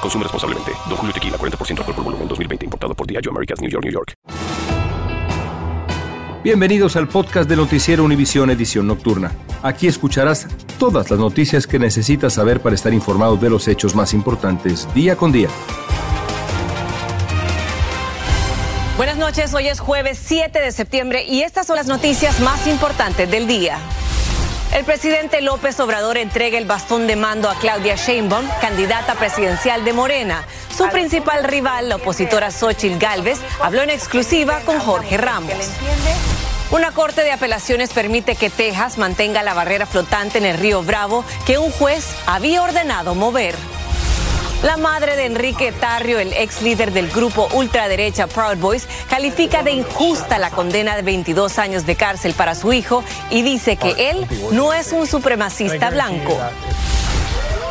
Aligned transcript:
Consume 0.00 0.24
responsablemente. 0.24 0.72
Don 0.88 0.96
Julio 0.96 1.12
Tequila, 1.12 1.36
40% 1.36 1.78
alcohol 1.78 1.94
por 1.94 2.04
volumen, 2.04 2.28
2020. 2.28 2.64
Importado 2.64 2.94
por 2.94 3.06
Diageo 3.06 3.30
Americas, 3.30 3.60
New 3.60 3.70
York, 3.70 3.84
New 3.84 3.92
York. 3.92 4.14
Bienvenidos 6.44 6.94
al 6.96 7.08
podcast 7.08 7.50
de 7.50 7.56
Noticiero 7.56 8.04
Univisión 8.04 8.48
Edición 8.50 8.86
Nocturna. 8.86 9.32
Aquí 9.62 9.88
escucharás 9.88 10.46
todas 10.78 11.10
las 11.10 11.18
noticias 11.18 11.66
que 11.66 11.80
necesitas 11.80 12.34
saber 12.34 12.60
para 12.60 12.76
estar 12.76 12.94
informado 12.94 13.36
de 13.36 13.50
los 13.50 13.66
hechos 13.66 13.94
más 13.96 14.14
importantes 14.14 14.86
día 14.94 15.16
con 15.16 15.32
día. 15.32 15.48
Buenas 18.96 19.16
noches, 19.16 19.52
hoy 19.52 19.66
es 19.66 19.80
jueves 19.80 20.18
7 20.20 20.60
de 20.60 20.72
septiembre 20.72 21.24
y 21.24 21.42
estas 21.42 21.66
son 21.66 21.76
las 21.76 21.86
noticias 21.86 22.40
más 22.40 22.66
importantes 22.66 23.30
del 23.30 23.46
día. 23.46 23.78
El 24.72 24.84
presidente 24.84 25.40
López 25.40 25.80
Obrador 25.80 26.18
entrega 26.18 26.58
el 26.58 26.66
bastón 26.66 27.06
de 27.06 27.16
mando 27.16 27.48
a 27.48 27.58
Claudia 27.58 27.96
Sheinbaum, 27.96 28.46
candidata 28.60 29.14
presidencial 29.14 29.84
de 29.84 29.92
Morena. 29.94 30.44
Su 30.76 30.88
principal 30.88 31.44
rival, 31.44 31.88
la 31.88 31.96
opositora 31.96 32.50
Xochitl 32.50 32.98
Gálvez, 32.98 33.40
habló 33.62 33.82
en 33.82 33.90
exclusiva 33.90 34.60
con 34.66 34.78
Jorge 34.78 35.16
Ramos. 35.16 35.54
Una 36.70 36.92
corte 36.92 37.24
de 37.24 37.32
apelaciones 37.32 37.90
permite 37.94 38.36
que 38.36 38.50
Texas 38.50 38.98
mantenga 38.98 39.42
la 39.42 39.54
barrera 39.54 39.86
flotante 39.86 40.36
en 40.36 40.44
el 40.44 40.58
río 40.58 40.82
Bravo 40.82 41.24
que 41.46 41.56
un 41.56 41.72
juez 41.72 42.14
había 42.26 42.62
ordenado 42.62 43.14
mover. 43.14 43.54
La 44.62 44.76
madre 44.76 45.14
de 45.14 45.26
Enrique 45.26 45.70
Tarrio, 45.70 46.18
el 46.18 46.32
ex 46.32 46.62
líder 46.62 46.92
del 46.92 47.08
grupo 47.10 47.48
ultraderecha 47.52 48.26
Proud 48.26 48.56
Boys, 48.56 48.88
califica 49.08 49.62
de 49.62 49.70
injusta 49.70 50.36
la 50.38 50.50
condena 50.50 50.96
de 50.96 51.02
22 51.02 51.60
años 51.60 51.86
de 51.86 51.94
cárcel 51.94 52.34
para 52.34 52.56
su 52.56 52.72
hijo 52.72 53.04
y 53.30 53.42
dice 53.42 53.76
que 53.76 54.10
él 54.10 54.26
no 54.50 54.72
es 54.72 54.90
un 54.90 55.06
supremacista 55.06 55.90
blanco. 55.90 56.36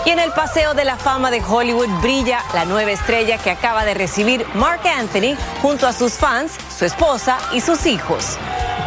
Y 0.05 0.11
en 0.11 0.19
el 0.19 0.31
Paseo 0.31 0.73
de 0.75 0.85
la 0.85 0.95
Fama 0.95 1.29
de 1.29 1.43
Hollywood 1.43 1.89
brilla 2.01 2.41
la 2.53 2.63
nueva 2.63 2.91
estrella 2.91 3.37
que 3.37 3.51
acaba 3.51 3.83
de 3.83 3.93
recibir 3.93 4.45
Mark 4.53 4.87
Anthony 4.87 5.35
junto 5.61 5.87
a 5.87 5.93
sus 5.93 6.13
fans, 6.13 6.53
su 6.77 6.85
esposa 6.85 7.37
y 7.51 7.59
sus 7.59 7.85
hijos. 7.85 8.37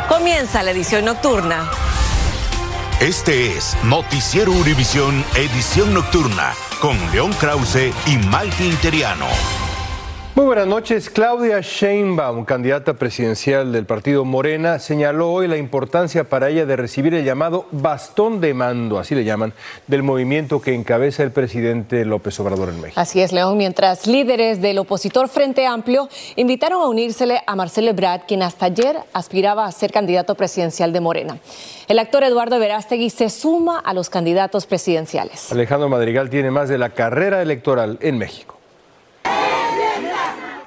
Comienza 0.08 0.62
la 0.62 0.70
edición 0.70 1.04
nocturna. 1.04 1.70
Este 3.00 3.54
es 3.58 3.76
Noticiero 3.84 4.52
Univisión 4.52 5.22
Edición 5.36 5.92
Nocturna 5.92 6.54
con 6.80 6.96
León 7.12 7.32
Krause 7.34 7.92
y 8.06 8.16
Malti 8.16 8.64
Interiano. 8.64 9.59
Muy 10.36 10.46
buenas 10.46 10.68
noches. 10.68 11.10
Claudia 11.10 11.60
Sheinbaum, 11.60 12.44
candidata 12.44 12.94
presidencial 12.94 13.72
del 13.72 13.84
partido 13.84 14.24
Morena, 14.24 14.78
señaló 14.78 15.32
hoy 15.32 15.48
la 15.48 15.56
importancia 15.56 16.22
para 16.22 16.48
ella 16.48 16.64
de 16.66 16.76
recibir 16.76 17.14
el 17.14 17.24
llamado 17.24 17.66
bastón 17.72 18.40
de 18.40 18.54
mando, 18.54 19.00
así 19.00 19.16
le 19.16 19.24
llaman, 19.24 19.52
del 19.88 20.04
movimiento 20.04 20.60
que 20.60 20.72
encabeza 20.72 21.24
el 21.24 21.32
presidente 21.32 22.04
López 22.04 22.38
Obrador 22.38 22.68
en 22.68 22.80
México. 22.80 23.00
Así 23.00 23.20
es, 23.20 23.32
León, 23.32 23.58
mientras 23.58 24.06
líderes 24.06 24.62
del 24.62 24.78
opositor 24.78 25.28
Frente 25.28 25.66
Amplio 25.66 26.08
invitaron 26.36 26.80
a 26.80 26.86
unírsele 26.86 27.42
a 27.44 27.56
Marcelo 27.56 27.90
Ebrard, 27.90 28.22
quien 28.28 28.44
hasta 28.44 28.66
ayer 28.66 28.98
aspiraba 29.12 29.66
a 29.66 29.72
ser 29.72 29.90
candidato 29.90 30.36
presidencial 30.36 30.92
de 30.92 31.00
Morena. 31.00 31.38
El 31.88 31.98
actor 31.98 32.22
Eduardo 32.22 32.60
Verástegui 32.60 33.10
se 33.10 33.30
suma 33.30 33.80
a 33.80 33.92
los 33.94 34.08
candidatos 34.08 34.66
presidenciales. 34.66 35.50
Alejandro 35.50 35.88
Madrigal 35.88 36.30
tiene 36.30 36.52
más 36.52 36.68
de 36.68 36.78
la 36.78 36.90
carrera 36.90 37.42
electoral 37.42 37.98
en 38.00 38.16
México. 38.16 38.59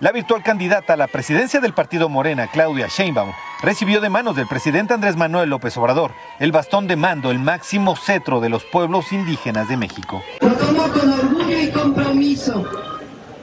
La 0.04 0.12
virtual 0.12 0.44
candidata 0.44 0.96
a 0.96 0.98
la 0.98 1.08
presidencia 1.08 1.62
del 1.62 1.74
partido 1.74 2.10
Morena, 2.10 2.48
Claudia 2.48 2.88
Sheinbaum, 2.90 3.32
recibió 3.62 4.02
de 4.02 4.10
manos 4.10 4.36
del 4.36 4.48
presidente 4.48 4.94
Andrés 4.94 5.16
Manuel 5.16 5.50
López 5.50 5.78
Obrador 5.78 6.12
el 6.42 6.52
bastón 6.52 6.88
de 6.88 6.98
mando, 6.98 7.32
el 7.32 7.40
máximo 7.40 7.96
cetro 7.96 8.42
de 8.42 8.50
los 8.50 8.66
pueblos 8.66 9.14
indígenas 9.14 9.70
de 9.70 9.78
México. 9.78 10.22
Lo 10.42 10.52
tomo 10.56 10.90
con 10.90 11.10
orgullo 11.10 11.58
y 11.58 11.72
compromiso 11.72 12.66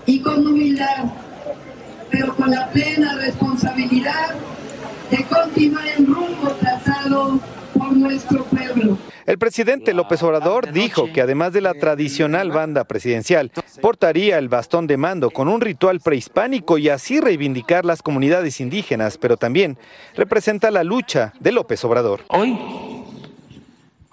y 0.04 0.21
con 0.21 0.47
humildad, 0.47 1.06
pero 2.10 2.37
con 2.37 2.50
la 2.50 2.69
plena 2.69 3.15
responsabilidad 3.15 4.34
de 5.10 5.25
continuar 5.25 5.87
el 5.97 6.06
rumbo 6.06 6.50
trazado 6.60 7.41
por 7.72 7.91
nuestro 7.94 8.44
pueblo. 8.44 8.98
El 9.30 9.38
presidente 9.38 9.94
López 9.94 10.20
Obrador 10.24 10.72
dijo 10.72 11.12
que 11.12 11.20
además 11.20 11.52
de 11.52 11.60
la 11.60 11.74
tradicional 11.74 12.50
banda 12.50 12.82
presidencial, 12.82 13.52
portaría 13.80 14.38
el 14.38 14.48
bastón 14.48 14.88
de 14.88 14.96
mando 14.96 15.30
con 15.30 15.46
un 15.46 15.60
ritual 15.60 16.00
prehispánico 16.00 16.78
y 16.78 16.88
así 16.88 17.20
reivindicar 17.20 17.84
las 17.84 18.02
comunidades 18.02 18.60
indígenas, 18.60 19.18
pero 19.18 19.36
también 19.36 19.78
representa 20.16 20.72
la 20.72 20.82
lucha 20.82 21.32
de 21.38 21.52
López 21.52 21.84
Obrador. 21.84 22.24
Hoy 22.26 22.58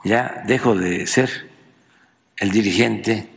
ya 0.03 0.43
dejo 0.45 0.75
de 0.75 1.07
ser 1.07 1.49
el 2.37 2.51
dirigente 2.51 3.27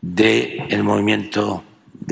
del 0.00 0.82
movimiento 0.82 1.64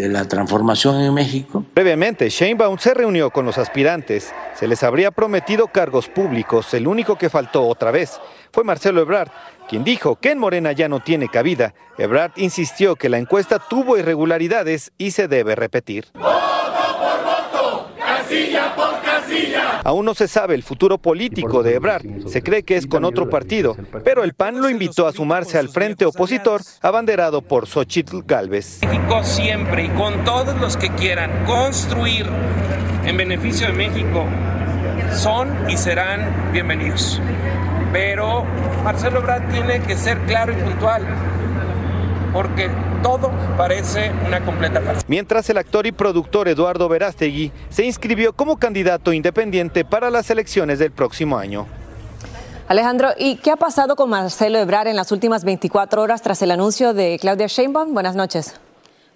de 0.03 0.09
la 0.09 0.25
transformación 0.27 1.01
en 1.01 1.13
México. 1.13 1.65
Previamente, 1.75 2.29
Sheinbaum 2.29 2.79
se 2.79 2.95
reunió 2.95 3.31
con 3.31 3.45
los 3.45 3.59
aspirantes. 3.59 4.33
Se 4.55 4.69
les 4.69 4.83
habría 4.83 5.11
prometido 5.11 5.67
cargos 5.69 6.09
públicos. 6.09 6.73
El 6.75 6.87
único 6.87 7.17
que 7.17 7.29
faltó 7.29 7.67
otra 7.67 7.91
vez 7.91 8.21
fue 8.53 8.65
Marcelo 8.65 9.01
Ebrard, 9.01 9.31
quien 9.69 9.85
dijo 9.85 10.17
que 10.17 10.31
en 10.31 10.39
Morena 10.39 10.73
ya 10.73 10.89
no 10.89 11.01
tiene 11.01 11.29
cabida. 11.29 11.75
Ebrard 11.99 12.33
insistió 12.37 12.97
que 12.97 13.09
la 13.09 13.19
encuesta 13.19 13.59
tuvo 13.59 13.99
irregularidades 13.99 14.93
y 14.99 15.11
se 15.11 15.29
debe 15.29 15.55
repetir. 15.57 16.07
Aún 19.85 20.05
no 20.05 20.15
se 20.15 20.29
sabe 20.29 20.55
el 20.55 20.63
futuro 20.63 20.99
político 20.99 21.63
de 21.63 21.75
Ebrard. 21.75 22.05
Se 22.27 22.43
cree 22.43 22.63
que 22.63 22.77
es 22.77 22.87
con 22.87 23.05
otro 23.05 23.29
partido, 23.31 23.77
pero 24.05 24.25
el 24.25 24.35
PAN 24.35 24.61
lo 24.61 24.69
invitó 24.69 25.07
a 25.07 25.13
sumarse 25.13 25.59
al 25.59 25.69
frente 25.69 26.05
opositor 26.05 26.61
abanderado 26.83 27.43
por 27.43 27.67
Xochitl 27.67 28.23
Galvez. 28.27 28.81
México 28.83 29.23
siempre 29.25 29.85
y 29.85 29.89
con 29.91 30.25
todos 30.25 30.57
los 30.61 30.77
que 30.77 30.91
quieran 30.91 31.45
construir 31.47 32.27
en 33.05 33.17
beneficio 33.17 33.69
de 33.69 33.73
México 33.73 34.25
son 35.15 35.49
y 35.71 35.77
serán 35.77 36.53
bienvenidos. 36.53 37.21
Pero 37.93 38.45
Marcelo 38.85 39.21
Ebrard 39.21 39.51
tiene 39.51 39.81
que 39.81 39.97
ser 39.97 40.19
claro 40.27 40.53
y 40.53 40.57
puntual 40.57 41.03
porque 42.39 42.71
todo 43.03 43.33
parece 43.57 44.13
una 44.25 44.45
completa 44.45 44.81
falsa. 44.81 45.03
Mientras 45.09 45.51
el 45.51 45.59
actor 45.59 45.89
y 45.89 45.91
productor 45.91 46.47
Eduardo 46.47 46.89
Verástegui 46.89 47.51
se 47.69 47.85
inscribió 47.85 48.33
como 48.33 48.59
candidato 48.59 49.13
independiente 49.13 49.85
para 49.85 50.09
las 50.09 50.31
elecciones 50.31 50.79
del 50.79 50.93
próximo 50.93 51.37
año. 51.37 51.67
Alejandro, 52.69 53.09
¿y 53.19 53.39
qué 53.39 53.51
ha 53.51 53.57
pasado 53.57 53.97
con 53.97 54.11
Marcelo 54.11 54.61
Ebrard 54.61 54.87
en 54.87 54.95
las 54.95 55.11
últimas 55.11 55.43
24 55.43 56.01
horas 56.01 56.23
tras 56.23 56.41
el 56.41 56.53
anuncio 56.53 56.95
de 56.95 57.19
Claudia 57.21 57.49
Sheinbaum? 57.49 57.93
Buenas 57.93 58.15
noches. 58.15 58.55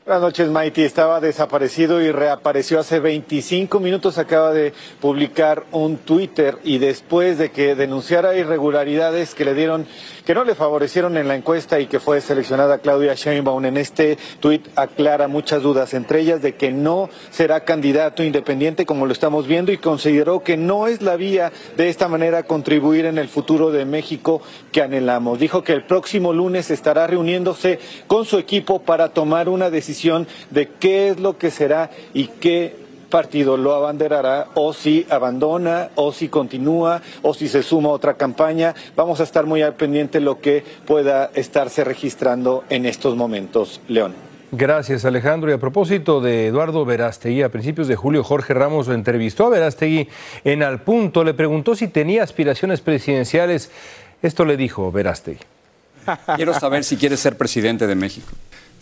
Buenas 0.04 0.22
noches, 0.22 0.48
Maiti. 0.48 0.82
Estaba 0.82 1.20
desaparecido 1.20 2.02
y 2.02 2.10
reapareció 2.10 2.80
hace 2.80 2.98
25 2.98 3.78
minutos. 3.78 4.18
Acaba 4.18 4.52
de 4.52 4.72
publicar 5.00 5.62
un 5.70 5.96
Twitter 5.96 6.58
y 6.64 6.78
después 6.78 7.38
de 7.38 7.52
que 7.52 7.76
denunciara 7.76 8.34
irregularidades 8.34 9.36
que 9.36 9.44
le 9.44 9.54
dieron, 9.54 9.86
que 10.24 10.34
no 10.34 10.44
le 10.44 10.54
favorecieron 10.54 11.16
en 11.16 11.28
la 11.28 11.34
encuesta 11.34 11.80
y 11.80 11.86
que 11.86 12.00
fue 12.00 12.20
seleccionada 12.20 12.78
Claudia 12.78 13.14
Sheinbaum 13.14 13.64
en 13.64 13.76
este 13.76 14.18
tuit 14.40 14.66
aclara 14.76 15.28
muchas 15.28 15.62
dudas, 15.62 15.94
entre 15.94 16.20
ellas 16.20 16.42
de 16.42 16.54
que 16.54 16.70
no 16.70 17.10
será 17.30 17.64
candidato 17.64 18.22
independiente 18.22 18.86
como 18.86 19.06
lo 19.06 19.12
estamos 19.12 19.46
viendo 19.46 19.72
y 19.72 19.78
consideró 19.78 20.42
que 20.42 20.56
no 20.56 20.86
es 20.86 21.02
la 21.02 21.16
vía 21.16 21.52
de 21.76 21.88
esta 21.88 22.08
manera 22.08 22.44
contribuir 22.44 23.06
en 23.06 23.18
el 23.18 23.28
futuro 23.28 23.70
de 23.70 23.84
México 23.84 24.42
que 24.70 24.82
anhelamos. 24.82 25.38
Dijo 25.38 25.64
que 25.64 25.72
el 25.72 25.84
próximo 25.84 26.32
lunes 26.32 26.70
estará 26.70 27.06
reuniéndose 27.06 27.78
con 28.06 28.24
su 28.24 28.38
equipo 28.38 28.82
para 28.82 29.08
tomar 29.10 29.48
una 29.48 29.70
decisión 29.70 30.26
de 30.50 30.68
qué 30.68 31.08
es 31.08 31.20
lo 31.20 31.38
que 31.38 31.50
será 31.50 31.90
y 32.14 32.28
qué 32.28 32.81
partido 33.12 33.58
lo 33.58 33.74
abanderará 33.74 34.48
o 34.54 34.72
si 34.72 35.06
abandona 35.10 35.90
o 35.96 36.12
si 36.12 36.28
continúa 36.28 37.02
o 37.20 37.34
si 37.34 37.46
se 37.46 37.62
suma 37.62 37.90
a 37.90 37.92
otra 37.92 38.14
campaña. 38.14 38.74
Vamos 38.96 39.20
a 39.20 39.24
estar 39.24 39.44
muy 39.44 39.60
al 39.60 39.74
pendiente 39.74 40.18
de 40.18 40.24
lo 40.24 40.40
que 40.40 40.64
pueda 40.86 41.30
estarse 41.34 41.84
registrando 41.84 42.64
en 42.70 42.86
estos 42.86 43.14
momentos. 43.14 43.82
León. 43.86 44.14
Gracias, 44.50 45.04
Alejandro. 45.04 45.50
Y 45.50 45.54
a 45.54 45.58
propósito 45.58 46.22
de 46.22 46.46
Eduardo 46.46 46.84
Verástegui, 46.86 47.42
a 47.42 47.50
principios 47.50 47.86
de 47.86 47.96
julio 47.96 48.24
Jorge 48.24 48.54
Ramos 48.54 48.86
lo 48.86 48.94
entrevistó 48.94 49.46
a 49.46 49.50
Verástegui 49.50 50.08
en 50.44 50.62
Al 50.62 50.80
Punto. 50.80 51.22
Le 51.22 51.34
preguntó 51.34 51.74
si 51.74 51.88
tenía 51.88 52.22
aspiraciones 52.22 52.80
presidenciales. 52.80 53.70
Esto 54.22 54.46
le 54.46 54.56
dijo 54.56 54.90
Verástegui. 54.90 55.40
Quiero 56.36 56.54
saber 56.54 56.82
si 56.82 56.96
quiere 56.96 57.18
ser 57.18 57.36
presidente 57.36 57.86
de 57.86 57.94
México. 57.94 58.32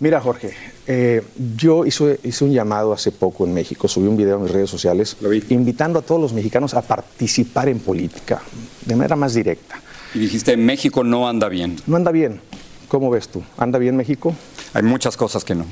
Mira, 0.00 0.18
Jorge, 0.18 0.52
eh, 0.86 1.22
yo 1.56 1.84
hice, 1.84 2.18
hice, 2.24 2.44
un 2.44 2.52
llamado 2.52 2.94
hace 2.94 3.12
poco 3.12 3.44
en 3.44 3.52
México, 3.52 3.86
subí 3.86 4.08
un 4.08 4.16
video 4.16 4.36
en 4.36 4.44
mis 4.44 4.50
redes 4.50 4.70
sociales, 4.70 5.14
invitando 5.50 5.98
a 5.98 6.02
todos 6.02 6.18
los 6.18 6.32
mexicanos 6.32 6.72
a 6.72 6.80
participar 6.80 7.68
en 7.68 7.80
política 7.80 8.40
de 8.86 8.96
manera 8.96 9.14
más 9.14 9.34
directa. 9.34 9.78
Y 10.14 10.20
dijiste, 10.20 10.56
México 10.56 11.04
no 11.04 11.28
anda 11.28 11.50
bien. 11.50 11.76
No 11.86 11.96
anda 11.96 12.10
bien. 12.10 12.40
¿Cómo 12.88 13.10
ves 13.10 13.28
tú? 13.28 13.42
¿Anda 13.58 13.78
bien 13.78 13.94
México? 13.94 14.34
Hay 14.72 14.82
muchas 14.82 15.18
cosas 15.18 15.44
que 15.44 15.54
no. 15.54 15.66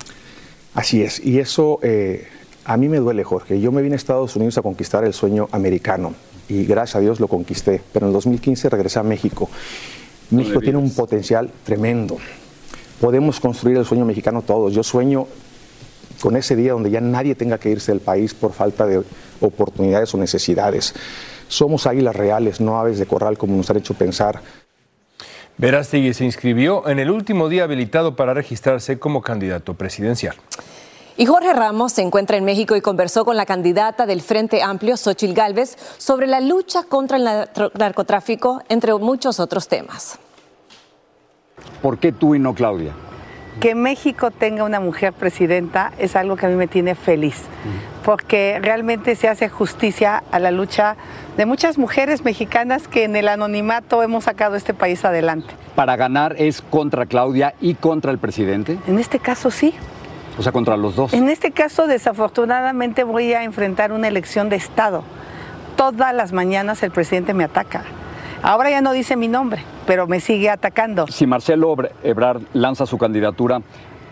Así 0.75 1.03
es, 1.03 1.25
y 1.25 1.39
eso 1.39 1.79
eh, 1.83 2.29
a 2.67 2.77
mí 2.77 2.91
me 2.91 2.99
duele, 2.99 3.25
Jorge. 3.25 3.59
Yo 3.61 3.73
me 3.73 3.81
vine 3.81 3.95
a 3.95 3.97
Estados 3.97 4.37
Unidos 4.37 4.59
a 4.59 4.63
conquistar 4.63 5.05
el 5.05 5.15
sueño 5.15 5.49
americano 5.53 6.15
y 6.51 6.67
gracias 6.67 6.97
a 6.97 7.01
Dios 7.01 7.19
lo 7.19 7.29
conquisté, 7.29 7.81
pero 7.95 8.05
en 8.05 8.11
el 8.11 8.13
2015 8.13 8.69
regresé 8.69 8.99
a 8.99 9.03
México. 9.03 9.49
México 10.31 10.61
tiene 10.61 10.77
un 10.77 10.91
potencial 10.91 11.51
tremendo. 11.65 12.19
Podemos 13.01 13.41
construir 13.41 13.77
el 13.77 13.85
sueño 13.85 14.05
mexicano 14.05 14.43
todos. 14.43 14.73
Yo 14.73 14.83
sueño 14.83 15.27
con 16.21 16.37
ese 16.37 16.57
día 16.57 16.73
donde 16.73 16.91
ya 16.91 17.01
nadie 17.01 17.35
tenga 17.35 17.59
que 17.59 17.71
irse 17.71 17.93
del 17.93 18.01
país 18.01 18.35
por 18.35 18.53
falta 18.53 18.87
de 18.87 19.03
oportunidades 19.41 20.13
o 20.15 20.19
necesidades. 20.19 20.95
Somos 21.49 21.87
águilas 21.87 22.17
reales, 22.17 22.61
no 22.61 22.79
aves 22.79 22.99
de 22.99 23.07
corral 23.07 23.39
como 23.39 23.57
nos 23.57 23.71
han 23.71 23.79
hecho 23.79 23.95
pensar. 23.95 24.41
Verástegui 25.57 26.15
se 26.15 26.25
inscribió 26.25 26.89
en 26.89 26.99
el 26.99 27.11
último 27.11 27.49
día 27.49 27.65
habilitado 27.65 28.15
para 28.15 28.35
registrarse 28.35 28.99
como 28.99 29.23
candidato 29.23 29.75
presidencial. 29.75 30.37
Y 31.17 31.27
Jorge 31.27 31.53
Ramos 31.53 31.93
se 31.93 32.03
encuentra 32.03 32.37
en 32.37 32.45
México 32.45 32.77
y 32.77 32.81
conversó 32.81 33.25
con 33.25 33.37
la 33.37 33.45
candidata 33.45 34.07
del 34.07 34.23
Frente 34.23 34.63
Amplio, 34.63 34.97
Xochil 34.97 35.35
Gálvez, 35.35 35.77
sobre 35.99 36.29
la 36.29 36.41
lucha 36.41 36.85
contra 36.85 37.17
el 37.17 37.25
narcotráfico, 37.75 38.63
entre 38.69 38.95
muchos 38.95 39.41
otros 39.41 39.67
temas. 39.67 40.21
¿Por 41.83 41.99
qué 41.99 42.13
tú 42.13 42.35
y 42.35 42.39
no 42.39 42.55
Claudia? 42.55 42.93
Que 43.61 43.75
México 43.75 44.31
tenga 44.31 44.63
una 44.63 44.79
mujer 44.79 45.13
presidenta 45.13 45.93
es 45.99 46.15
algo 46.15 46.37
que 46.37 46.47
a 46.47 46.49
mí 46.49 46.55
me 46.55 46.69
tiene 46.69 46.95
feliz, 46.95 47.43
porque 48.05 48.61
realmente 48.63 49.17
se 49.17 49.29
hace 49.29 49.49
justicia 49.49 50.23
a 50.31 50.39
la 50.39 50.53
lucha 50.53 50.97
de 51.37 51.45
muchas 51.45 51.77
mujeres 51.77 52.25
mexicanas 52.25 52.87
que 52.87 53.03
en 53.03 53.17
el 53.17 53.27
anonimato 53.27 54.03
hemos 54.05 54.25
sacado 54.25 54.55
este 54.55 54.75
país 54.75 55.05
adelante. 55.05 55.55
¿Para 55.75 55.97
ganar 55.97 56.37
es 56.39 56.63
contra 56.63 57.07
Claudia 57.07 57.55
y 57.61 57.75
contra 57.75 58.13
el 58.13 58.19
presidente? 58.19 58.79
En 58.87 59.01
este 59.01 59.19
caso 59.19 59.51
sí. 59.51 59.75
O 60.39 60.43
sea, 60.43 60.53
contra 60.53 60.77
los 60.77 60.95
dos. 60.95 61.13
En 61.13 61.29
este 61.29 61.51
caso, 61.51 61.89
desafortunadamente, 61.89 63.03
voy 63.03 63.33
a 63.33 63.43
enfrentar 63.43 63.91
una 63.91 64.07
elección 64.07 64.49
de 64.49 64.57
Estado. 64.57 65.03
Todas 65.75 66.15
las 66.15 66.33
mañanas 66.33 66.85
el 66.85 66.93
presidente 66.93 67.35
me 67.35 67.43
ataca. 67.43 67.83
Ahora 68.43 68.71
ya 68.71 68.81
no 68.81 68.93
dice 68.93 69.17
mi 69.17 69.29
nombre, 69.29 69.63
pero 69.87 70.07
me 70.07 70.21
sigue 70.21 70.49
atacando. 70.49 71.07
Si 71.09 71.27
Marcelo 71.27 71.77
Ebrard 72.03 72.43
lanza 72.53 72.87
su 72.87 72.97
candidatura, 72.97 73.63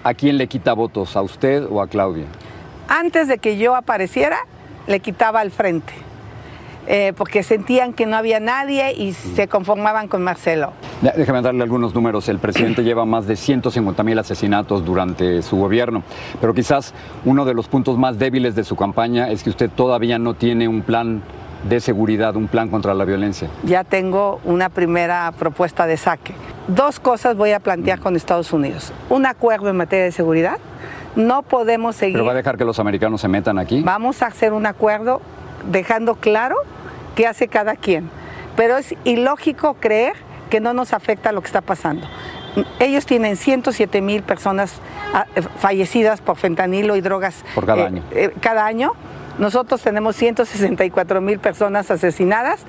¿a 0.03 0.15
quién 0.15 0.37
le 0.37 0.49
quita 0.49 0.73
votos? 0.73 1.17
¿A 1.17 1.23
usted 1.23 1.65
o 1.71 1.81
a 1.81 1.87
Claudia? 1.87 2.27
Antes 2.89 3.29
de 3.29 3.39
que 3.39 3.57
yo 3.57 3.77
apareciera, 3.77 4.39
le 4.87 5.01
quitaba 5.01 5.41
al 5.41 5.51
frente. 5.51 5.93
Eh, 6.89 7.13
porque 7.17 7.43
sentían 7.43 7.93
que 7.93 8.07
no 8.07 8.17
había 8.17 8.39
nadie 8.39 8.93
y 8.93 9.13
se 9.13 9.49
conformaban 9.49 10.07
con 10.07 10.23
Marcelo. 10.23 10.73
Déjame 11.03 11.43
darle 11.43 11.65
algunos 11.65 11.93
números. 11.93 12.29
El 12.29 12.39
presidente 12.39 12.85
lleva 12.85 13.05
más 13.05 13.27
de 13.27 13.35
150 13.35 14.05
mil 14.05 14.17
asesinatos 14.19 14.85
durante 14.85 15.43
su 15.43 15.57
gobierno, 15.57 16.05
pero 16.41 16.55
quizás 16.55 16.95
uno 17.25 17.45
de 17.45 17.55
los 17.55 17.67
puntos 17.67 17.99
más 17.99 18.21
débiles 18.21 18.55
de 18.55 18.63
su 18.63 18.77
campaña 18.77 19.31
es 19.31 19.43
que 19.43 19.51
usted 19.51 19.69
todavía 19.69 20.21
no 20.21 20.35
tiene 20.35 20.69
un 20.69 20.83
plan 20.83 21.23
de 21.69 21.81
seguridad, 21.81 22.37
un 22.37 22.49
plan 22.49 22.69
contra 22.69 22.95
la 22.95 23.05
violencia. 23.05 23.49
Ya 23.65 23.85
tengo 23.85 24.41
una 24.45 24.69
primera 24.69 25.33
propuesta 25.39 25.87
de 25.87 25.97
saque. 25.97 26.35
Dos 26.69 27.01
cosas 27.01 27.37
voy 27.37 27.53
a 27.53 27.61
plantear 27.61 28.01
con 28.01 28.17
Estados 28.17 28.53
Unidos. 28.53 28.93
Un 29.09 29.27
acuerdo 29.27 29.69
en 29.71 29.77
materia 29.77 30.05
de 30.05 30.13
seguridad. 30.13 30.59
No 31.15 31.43
podemos 31.43 31.97
seguir. 31.97 32.15
¿Pero 32.15 32.27
va 32.27 32.33
a 32.33 32.37
dejar 32.37 32.57
que 32.59 32.65
los 32.65 32.79
americanos 32.79 33.21
se 33.21 33.29
metan 33.29 33.59
aquí? 33.59 33.83
Vamos 33.83 34.23
a 34.23 34.27
hacer 34.27 34.53
un 34.53 34.67
acuerdo 34.67 35.21
dejando 35.71 36.17
claro 36.17 36.57
qué 37.15 37.27
hace 37.27 37.49
cada 37.49 37.77
quien. 37.77 38.11
Pero 38.57 38.77
es 38.77 38.95
ilógico 39.05 39.75
creer 39.81 40.15
que 40.51 40.61
no 40.61 40.73
nos 40.73 40.93
afecta 40.93 41.33
lo 41.33 41.41
que 41.41 41.47
está 41.47 41.61
pasando. 41.61 42.07
Ellos 42.79 43.05
tienen 43.07 43.37
107 43.37 44.01
mil 44.01 44.23
personas 44.23 44.81
ah, 45.13 45.27
eh, 45.35 45.43
fallecidas 45.59 46.21
por 46.21 46.37
fentanilo 46.37 46.97
y 46.97 47.01
drogas 47.01 47.45
por 47.55 47.67
cada 47.67 47.87
año. 47.87 48.03
Eh, 48.13 48.33
cada 48.41 48.67
año. 48.67 48.93
Nosotros 49.39 49.83
tenemos 49.83 50.17
164 50.17 51.21
mil 51.21 51.39
personas 51.39 51.91
asesinadas. 51.91 52.61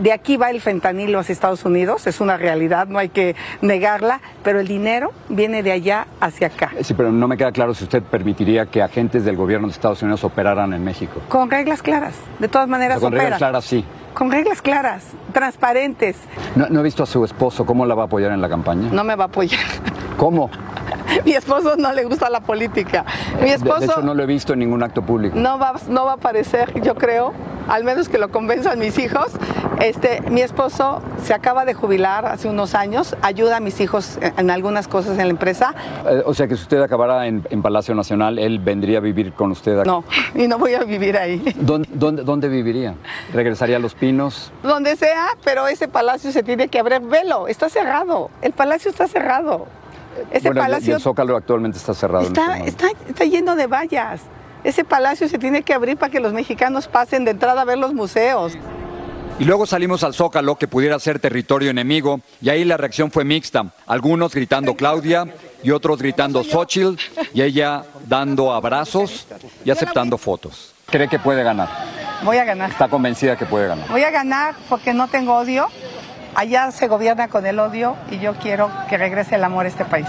De 0.00 0.12
aquí 0.12 0.38
va 0.38 0.48
el 0.48 0.62
fentanilo 0.62 1.18
hacia 1.18 1.34
Estados 1.34 1.66
Unidos, 1.66 2.06
es 2.06 2.22
una 2.22 2.38
realidad, 2.38 2.88
no 2.88 2.98
hay 2.98 3.10
que 3.10 3.36
negarla, 3.60 4.20
pero 4.42 4.58
el 4.58 4.66
dinero 4.66 5.12
viene 5.28 5.62
de 5.62 5.72
allá 5.72 6.06
hacia 6.20 6.46
acá. 6.46 6.72
Sí, 6.80 6.94
pero 6.94 7.12
no 7.12 7.28
me 7.28 7.36
queda 7.36 7.52
claro 7.52 7.74
si 7.74 7.84
usted 7.84 8.02
permitiría 8.02 8.64
que 8.64 8.82
agentes 8.82 9.26
del 9.26 9.36
gobierno 9.36 9.66
de 9.66 9.72
Estados 9.74 10.00
Unidos 10.00 10.24
operaran 10.24 10.72
en 10.72 10.82
México. 10.82 11.20
Con 11.28 11.50
reglas 11.50 11.82
claras, 11.82 12.14
de 12.38 12.48
todas 12.48 12.66
maneras. 12.66 12.96
O 12.96 13.00
sea, 13.00 13.10
con 13.10 13.18
reglas 13.18 13.38
claras, 13.38 13.64
sí. 13.66 13.84
Con 14.14 14.30
reglas 14.30 14.62
claras, 14.62 15.04
transparentes. 15.34 16.16
No, 16.56 16.66
no 16.70 16.80
he 16.80 16.82
visto 16.82 17.02
a 17.02 17.06
su 17.06 17.22
esposo, 17.22 17.66
¿cómo 17.66 17.84
la 17.84 17.94
va 17.94 18.04
a 18.04 18.06
apoyar 18.06 18.32
en 18.32 18.40
la 18.40 18.48
campaña? 18.48 18.88
No 18.90 19.04
me 19.04 19.16
va 19.16 19.24
a 19.24 19.26
apoyar. 19.26 19.60
¿Cómo? 20.16 20.50
Mi 21.26 21.32
esposo 21.32 21.76
no 21.76 21.92
le 21.92 22.04
gusta 22.04 22.30
la 22.30 22.40
política. 22.40 23.04
Mi 23.42 23.50
esposo 23.50 23.80
de, 23.80 23.86
hecho, 23.86 24.02
no 24.02 24.14
lo 24.14 24.22
he 24.22 24.26
visto 24.26 24.54
en 24.54 24.60
ningún 24.60 24.82
acto 24.82 25.02
público. 25.02 25.38
No 25.38 25.58
va, 25.58 25.74
no 25.88 26.06
va 26.06 26.12
a 26.12 26.14
aparecer, 26.14 26.80
yo 26.82 26.94
creo, 26.94 27.32
al 27.70 27.84
menos 27.84 28.08
que 28.08 28.18
lo 28.18 28.30
convenzan 28.30 28.78
mis 28.78 28.98
hijos. 28.98 29.32
Este, 29.80 30.20
mi 30.28 30.42
esposo 30.42 31.00
se 31.24 31.32
acaba 31.32 31.64
de 31.64 31.72
jubilar 31.72 32.26
hace 32.26 32.48
unos 32.48 32.74
años, 32.74 33.16
ayuda 33.22 33.56
a 33.56 33.60
mis 33.60 33.80
hijos 33.80 34.18
en 34.36 34.50
algunas 34.50 34.88
cosas 34.88 35.18
en 35.18 35.26
la 35.26 35.30
empresa. 35.30 35.74
Eh, 36.06 36.22
o 36.26 36.34
sea 36.34 36.48
que 36.48 36.56
si 36.56 36.62
usted 36.62 36.82
acabara 36.82 37.26
en, 37.26 37.46
en, 37.48 37.62
Palacio 37.62 37.94
Nacional, 37.94 38.38
él 38.38 38.58
vendría 38.58 38.98
a 38.98 39.00
vivir 39.00 39.32
con 39.32 39.52
usted 39.52 39.78
aquí. 39.78 39.88
No, 39.88 40.04
y 40.34 40.48
no 40.48 40.58
voy 40.58 40.74
a 40.74 40.84
vivir 40.84 41.16
ahí. 41.16 41.42
¿Dónde, 41.56 41.88
dónde, 41.92 42.24
dónde 42.24 42.48
viviría? 42.48 42.94
¿Regresaría 43.32 43.76
a 43.76 43.78
Los 43.78 43.94
Pinos? 43.94 44.52
Donde 44.62 44.96
sea, 44.96 45.28
pero 45.44 45.68
ese 45.68 45.88
palacio 45.88 46.32
se 46.32 46.42
tiene 46.42 46.68
que 46.68 46.78
abrir 46.78 47.00
velo, 47.00 47.48
está 47.48 47.68
cerrado. 47.68 48.30
El 48.42 48.52
palacio 48.52 48.90
está 48.90 49.06
cerrado. 49.06 49.66
Ese 50.30 50.48
bueno, 50.48 50.62
palacio 50.62 50.92
y 50.92 50.94
el 50.96 51.00
Zócalo 51.00 51.36
actualmente 51.36 51.78
está 51.78 51.94
cerrado. 51.94 52.26
Está, 52.26 52.58
en 52.58 52.66
este 52.66 52.86
está, 52.86 53.08
está, 53.08 53.24
lleno 53.24 53.56
de 53.56 53.66
vallas. 53.66 54.20
Ese 54.64 54.84
palacio 54.84 55.28
se 55.28 55.38
tiene 55.38 55.62
que 55.62 55.72
abrir 55.72 55.96
para 55.96 56.12
que 56.12 56.20
los 56.20 56.32
mexicanos 56.32 56.86
pasen 56.88 57.24
de 57.24 57.30
entrada 57.30 57.62
a 57.62 57.64
ver 57.64 57.78
los 57.78 57.94
museos. 57.94 58.52
Y 59.38 59.44
luego 59.44 59.64
salimos 59.64 60.04
al 60.04 60.12
Zócalo, 60.12 60.56
que 60.56 60.68
pudiera 60.68 60.98
ser 60.98 61.18
territorio 61.18 61.70
enemigo, 61.70 62.20
y 62.42 62.50
ahí 62.50 62.62
la 62.62 62.76
reacción 62.76 63.10
fue 63.10 63.24
mixta. 63.24 63.72
Algunos 63.86 64.34
gritando 64.34 64.74
Claudia 64.74 65.24
y 65.62 65.70
otros 65.70 65.98
gritando 65.98 66.44
Xochitl, 66.44 67.00
y 67.32 67.40
ella 67.40 67.84
dando 68.06 68.52
abrazos 68.52 69.26
y 69.64 69.70
aceptando 69.70 70.18
fotos. 70.18 70.74
¿Cree 70.90 71.08
que 71.08 71.18
puede 71.18 71.42
ganar? 71.42 71.68
Voy 72.22 72.36
a 72.36 72.44
ganar. 72.44 72.70
¿Está 72.70 72.88
convencida 72.88 73.36
que 73.36 73.46
puede 73.46 73.66
ganar? 73.66 73.88
Voy 73.88 74.02
a 74.02 74.10
ganar 74.10 74.56
porque 74.68 74.92
no 74.92 75.08
tengo 75.08 75.34
odio. 75.36 75.68
Allá 76.34 76.70
se 76.70 76.86
gobierna 76.86 77.28
con 77.28 77.46
el 77.46 77.58
odio 77.58 77.96
y 78.10 78.18
yo 78.18 78.34
quiero 78.34 78.70
que 78.90 78.98
regrese 78.98 79.36
el 79.36 79.44
amor 79.44 79.64
a 79.64 79.68
este 79.68 79.86
país. 79.86 80.06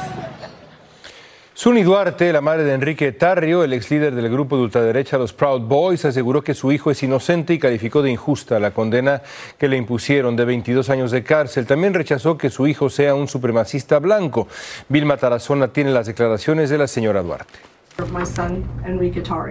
Suni 1.62 1.84
Duarte, 1.84 2.34
la 2.34 2.42
madre 2.42 2.64
de 2.64 2.74
Enrique 2.74 3.12
Tarrio, 3.12 3.64
el 3.64 3.74
ex 3.74 3.92
líder 3.92 4.16
del 4.16 4.32
grupo 4.32 4.58
de 4.58 4.64
ultraderecha 4.64 5.20
Los 5.20 5.32
Proud 5.32 5.62
Boys, 5.62 6.06
aseguró 6.06 6.42
que 6.42 6.56
su 6.56 6.72
hijo 6.72 6.90
es 6.90 7.04
inocente 7.04 7.54
y 7.54 7.60
calificó 7.60 8.02
de 8.02 8.10
injusta 8.10 8.60
la 8.60 8.72
condena 8.72 9.22
que 9.60 9.68
le 9.68 9.78
impusieron 9.78 10.36
de 10.36 10.46
22 10.46 10.90
años 10.90 11.12
de 11.12 11.22
cárcel. 11.22 11.68
También 11.68 11.94
rechazó 11.94 12.36
que 12.36 12.50
su 12.50 12.66
hijo 12.66 12.90
sea 12.90 13.14
un 13.14 13.28
supremacista 13.28 14.00
blanco. 14.00 14.48
Vilma 14.90 15.18
Tarazona 15.18 15.68
tiene 15.68 15.92
las 15.92 16.08
declaraciones 16.08 16.72
de 16.72 16.80
la 16.80 16.88
señora 16.88 17.22
Duarte. 17.22 17.60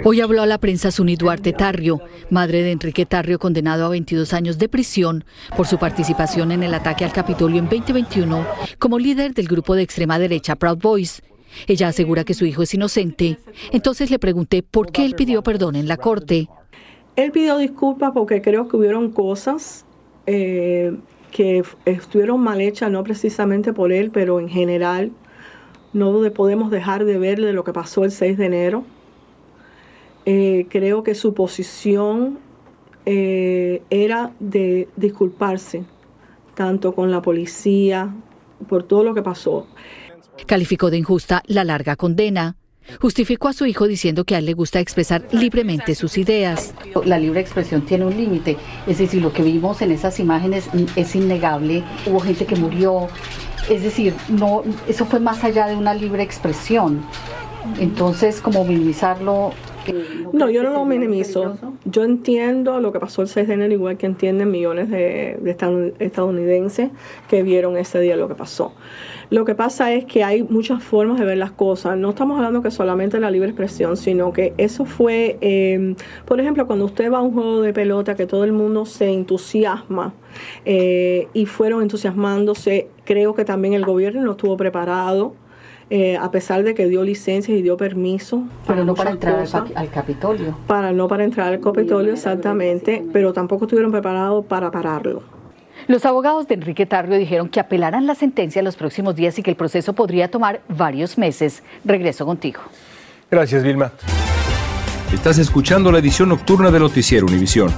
Hoy 0.03 0.21
habló 0.21 0.43
a 0.43 0.47
la 0.47 0.59
prensa 0.59 0.91
Suni 0.91 1.15
Duarte 1.15 1.53
Tarrio, 1.53 2.01
madre 2.29 2.65
de 2.65 2.73
Enrique 2.73 3.07
Tarrio, 3.07 3.39
condenado 3.39 3.87
a 3.87 3.89
22 3.89 4.33
años 4.33 4.59
de 4.59 4.69
prisión 4.69 5.25
por 5.57 5.69
su 5.69 5.79
participación 5.79 6.51
en 6.51 6.65
el 6.65 6.75
ataque 6.75 7.05
al 7.05 7.13
Capitolio 7.13 7.61
en 7.61 7.69
2021 7.69 8.45
como 8.81 8.99
líder 8.99 9.33
del 9.33 9.47
grupo 9.47 9.77
de 9.77 9.83
extrema 9.83 10.19
derecha 10.19 10.57
Proud 10.57 10.79
Boys. 10.79 11.23
Ella 11.67 11.89
asegura 11.89 12.25
que 12.25 12.35
su 12.35 12.45
hijo 12.45 12.63
es 12.63 12.75
inocente. 12.75 13.39
Entonces 13.73 14.11
le 14.11 14.19
pregunté 14.19 14.63
por 14.63 14.91
qué 14.93 15.05
él 15.05 15.15
pidió 15.15 15.43
perdón 15.43 15.77
en 15.77 15.89
la 15.89 15.97
corte. 15.97 16.49
Él 17.17 17.33
pidió 17.33 17.59
disculpas 17.59 18.13
porque 18.13 18.41
creo 18.41 18.69
que 18.69 18.77
hubieron 18.77 19.11
cosas 19.11 19.85
eh, 20.27 20.97
que 21.31 21.63
estuvieron 21.85 22.41
mal 22.41 22.61
hechas, 22.61 22.91
no 22.91 23.03
precisamente 23.05 23.73
por 23.73 23.93
él, 23.93 24.11
pero 24.11 24.41
en 24.41 24.49
general 24.49 25.13
no 25.93 26.13
podemos 26.33 26.71
dejar 26.71 27.05
de 27.05 27.19
ver 27.19 27.41
de 27.41 27.53
lo 27.53 27.65
que 27.65 27.73
pasó 27.73 28.05
el 28.05 28.13
6 28.13 28.39
de 28.39 28.47
enero. 28.47 28.85
eh, 30.27 30.67
creo 30.69 31.03
que 31.03 31.15
su 31.15 31.35
posición 31.35 32.39
eh, 33.07 33.83
era 33.91 34.33
de 34.39 34.89
disculparse, 34.97 35.85
tanto 36.55 36.95
con 36.95 37.11
la 37.11 37.23
policía, 37.23 38.15
por 38.69 38.83
todo 38.83 39.03
lo 39.05 39.15
que 39.15 39.23
pasó. 39.23 39.67
Calificó 40.47 40.91
de 40.91 40.99
injusta 40.99 41.43
la 41.47 41.65
larga 41.65 41.97
condena. 41.97 42.57
Justificó 43.01 43.49
a 43.49 43.53
su 43.53 43.67
hijo 43.67 43.87
diciendo 43.87 44.25
que 44.25 44.35
a 44.35 44.39
él 44.39 44.47
le 44.47 44.55
gusta 44.55 44.81
expresar 44.81 45.23
libremente 45.31 45.95
sus 45.95 46.19
ideas. 46.19 46.75
La 47.05 47.19
libre 47.19 47.41
expresión 47.41 47.83
tiene 47.83 48.07
un 48.07 48.17
límite, 48.17 48.57
es 48.87 48.99
decir, 48.99 49.23
lo 49.23 49.33
que 49.33 49.43
vimos 49.43 49.81
en 49.83 49.93
esas 49.93 50.19
imágenes 50.19 50.69
es 50.97 51.15
innegable. 51.15 51.85
Hubo 52.07 52.21
gente 52.21 52.47
que 52.47 52.57
murió, 52.57 53.09
es 53.69 53.83
decir, 53.83 54.15
no, 54.29 54.65
eso 54.89 55.07
fue 55.07 55.21
más 55.21 55.45
allá 55.45 55.67
de 55.67 55.77
una 55.77 55.95
libre 55.95 56.23
expresión. 56.23 57.03
Entonces, 57.79 58.41
como 58.41 58.65
minimizarlo 58.65 59.53
no, 60.33 60.51
yo 60.51 60.63
no 60.63 60.71
lo 60.71 60.85
minimizo. 60.85 61.57
Yo 61.85 62.05
entiendo 62.05 62.81
lo 62.81 62.93
que 62.93 63.01
pasó 63.01 63.23
el 63.23 63.29
6 63.29 63.49
de 63.49 63.55
enero, 63.55 63.73
igual 63.73 63.97
que 63.97 64.07
entienden 64.07 64.51
millones 64.51 64.91
de, 64.91 65.39
estadounidenses 65.99 66.91
que 67.29 67.43
vieron 67.43 67.77
ese 67.77 68.01
día 68.01 68.17
lo 68.17 68.29
que 68.29 68.35
pasó. 68.35 68.73
Lo 69.31 69.45
que 69.45 69.55
pasa 69.55 69.93
es 69.93 70.05
que 70.05 70.25
hay 70.25 70.43
muchas 70.43 70.83
formas 70.83 71.19
de 71.19 71.25
ver 71.25 71.39
las 71.39 71.53
cosas. 71.53 71.97
No 71.97 72.11
estamos 72.11 72.37
hablando 72.37 72.63
que 72.63 72.73
solamente 72.73 73.21
la 73.21 73.31
libre 73.31 73.49
expresión, 73.49 73.97
sino 73.97 74.33
que 74.33 74.55
eso 74.59 74.85
fue, 74.85 75.39
em, 75.41 75.95
por 76.25 76.41
ejemplo, 76.41 76.67
cuando 76.67 76.85
usted 76.85 77.13
va 77.13 77.19
a 77.19 77.23
un 77.23 77.33
juego 77.33 77.63
de 77.63 77.73
pelota 77.73 78.17
que 78.17 78.27
todo 78.27 78.43
el 78.43 78.53
mundo 78.53 78.87
se 78.87 79.09
entusiasma 79.09 80.13
eh, 80.65 81.29
y 81.33 81.47
fueron 81.47 81.83
entusiasmándose, 81.83 82.89
creo 83.05 83.35
que 83.35 83.45
también 83.45 83.75
el 83.75 83.85
gobierno 83.85 84.21
no 84.23 84.33
estuvo 84.33 84.57
preparado 84.57 85.35
eh, 85.91 86.17
a 86.17 86.31
pesar 86.31 86.63
de 86.63 86.75
que 86.75 86.87
dio 86.87 87.03
licencias 87.03 87.57
y 87.57 87.63
dio 87.63 87.77
permiso. 87.77 88.45
Pero 88.67 88.85
no 88.85 88.95
para 88.95 89.11
entrar 89.11 89.45
al, 89.75 89.91
Capitolio. 89.91 90.57
Para 90.67 90.93
no 90.93 91.09
para 91.09 91.25
entrar 91.25 91.53
al 91.53 91.61
Capitolio, 91.61 92.13
exactamente, 92.13 93.05
pero 93.13 93.33
tampoco 93.33 93.65
estuvieron 93.65 93.91
preparados 93.93 94.45
para 94.47 94.71
pararlo. 94.71 95.40
Los 95.91 96.07
abogados 96.07 96.47
de 96.47 96.55
Enrique 96.55 96.87
Tarrio 96.87 97.19
dijeron 97.19 97.49
que 97.49 97.59
apelarán 97.59 98.07
la 98.07 98.15
sentencia 98.15 98.61
en 98.61 98.65
los 98.65 98.77
próximos 98.77 99.17
días 99.17 99.37
y 99.41 99.43
que 99.43 99.51
el 99.51 99.57
proceso 99.57 99.93
podría 99.93 100.31
tomar 100.31 100.61
varios 100.69 101.19
meses. 101.19 101.65
Regreso 101.85 102.25
contigo. 102.25 102.61
Gracias, 103.29 103.65
Vilma. 103.65 103.91
Estás 105.13 105.39
escuchando 105.39 105.91
la 105.91 105.99
edición 105.99 106.29
nocturna 106.29 106.71
de 106.71 106.79
Noticiero 106.79 107.27
Univisión. 107.27 107.75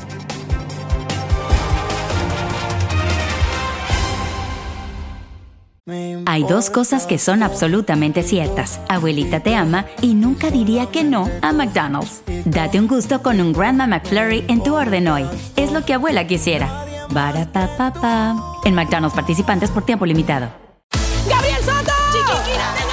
Hay 6.26 6.44
dos 6.44 6.68
cosas 6.68 7.06
que 7.06 7.16
son 7.16 7.42
absolutamente 7.42 8.22
ciertas. 8.22 8.78
Abuelita 8.90 9.40
te 9.40 9.54
ama 9.54 9.86
y 10.02 10.12
nunca 10.12 10.50
diría 10.50 10.90
que 10.90 11.02
no 11.02 11.30
a 11.40 11.54
McDonald's. 11.54 12.22
Date 12.44 12.78
un 12.78 12.88
gusto 12.88 13.22
con 13.22 13.40
un 13.40 13.54
Grandma 13.54 13.86
McFlurry 13.86 14.44
en 14.48 14.62
tu 14.62 14.74
orden 14.74 15.08
hoy. 15.08 15.24
Es 15.56 15.72
lo 15.72 15.86
que 15.86 15.94
abuela 15.94 16.26
quisiera. 16.26 16.91
Pa 17.12 18.34
En 18.64 18.74
McDonald's 18.74 19.14
participantes 19.14 19.70
por 19.70 19.84
tiempo 19.84 20.06
limitado. 20.06 20.50
¡Gabriel 21.28 21.62
Soto! 21.62 21.92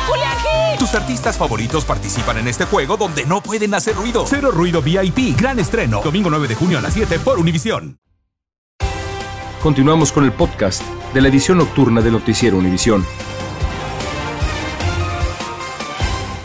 Julián 0.08 0.38
Tus 0.78 0.94
artistas 0.96 1.38
favoritos 1.38 1.86
participan 1.86 2.38
en 2.38 2.48
este 2.48 2.66
juego 2.66 2.98
donde 2.98 3.26
no 3.26 3.42
pueden 3.42 3.74
hacer 3.74 3.96
ruido. 3.96 4.26
Cero 4.28 4.52
Ruido 4.52 4.82
VIP, 4.82 5.38
gran 5.38 5.60
estreno. 5.60 6.02
Domingo 6.04 6.30
9 6.30 6.48
de 6.48 6.56
junio 6.56 6.78
a 6.78 6.82
las 6.82 6.94
7 6.94 7.20
por 7.20 7.40
Univisión. 7.40 8.00
Continuamos 9.62 10.14
con 10.14 10.24
el 10.24 10.32
podcast 10.32 10.82
de 11.14 11.22
la 11.22 11.28
edición 11.28 11.58
nocturna 11.58 12.02
de 12.02 12.12
Noticiero 12.12 12.58
Univisión. 12.58 13.06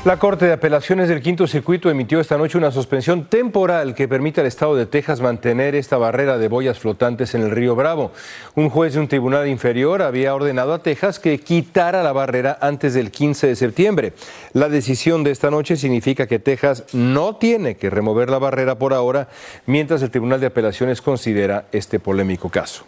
La 0.05 0.19
Corte 0.19 0.45
de 0.45 0.53
Apelaciones 0.53 1.09
del 1.09 1.23
Quinto 1.23 1.47
Circuito 1.47 1.89
emitió 1.89 2.21
esta 2.21 2.37
noche 2.37 2.59
una 2.59 2.71
suspensión 2.71 3.25
temporal 3.25 3.95
que 3.95 4.07
permite 4.07 4.43
al 4.43 4.47
Estado 4.47 4.77
de 4.77 4.85
Texas 4.85 5.23
mantener 5.23 5.75
esta 5.75 5.97
barrera 5.97 6.37
de 6.37 6.49
boyas 6.49 6.79
flotantes 6.79 7.35
en 7.35 7.41
el 7.41 7.51
río 7.51 7.75
Bravo. 7.75 8.13
Un 8.55 8.69
juez 8.69 8.93
de 8.93 9.01
un 9.01 9.09
tribunal 9.09 9.49
inferior 9.49 10.03
había 10.03 10.35
ordenado 10.35 10.75
a 10.75 10.83
Texas 10.83 11.19
que 11.19 11.41
quitara 11.41 12.03
la 12.03 12.13
barrera 12.13 12.59
antes 12.61 12.93
del 12.93 13.11
15 13.11 13.47
de 13.47 13.57
septiembre. 13.57 14.13
La 14.53 14.69
decisión 14.69 15.25
de 15.25 15.31
esta 15.31 15.51
noche 15.51 15.77
significa 15.77 16.27
que 16.27 16.39
Texas 16.39 16.85
no 16.93 17.37
tiene 17.37 17.77
que 17.79 17.89
remover 17.89 18.29
la 18.29 18.39
barrera 18.39 18.79
por 18.79 18.93
ahora, 18.93 19.29
mientras 19.65 20.03
el 20.03 20.11
Tribunal 20.11 20.39
de 20.39 20.49
Apelaciones 20.49 21.01
considera 21.01 21.65
este 21.73 21.99
polémico 21.99 22.51
caso. 22.51 22.85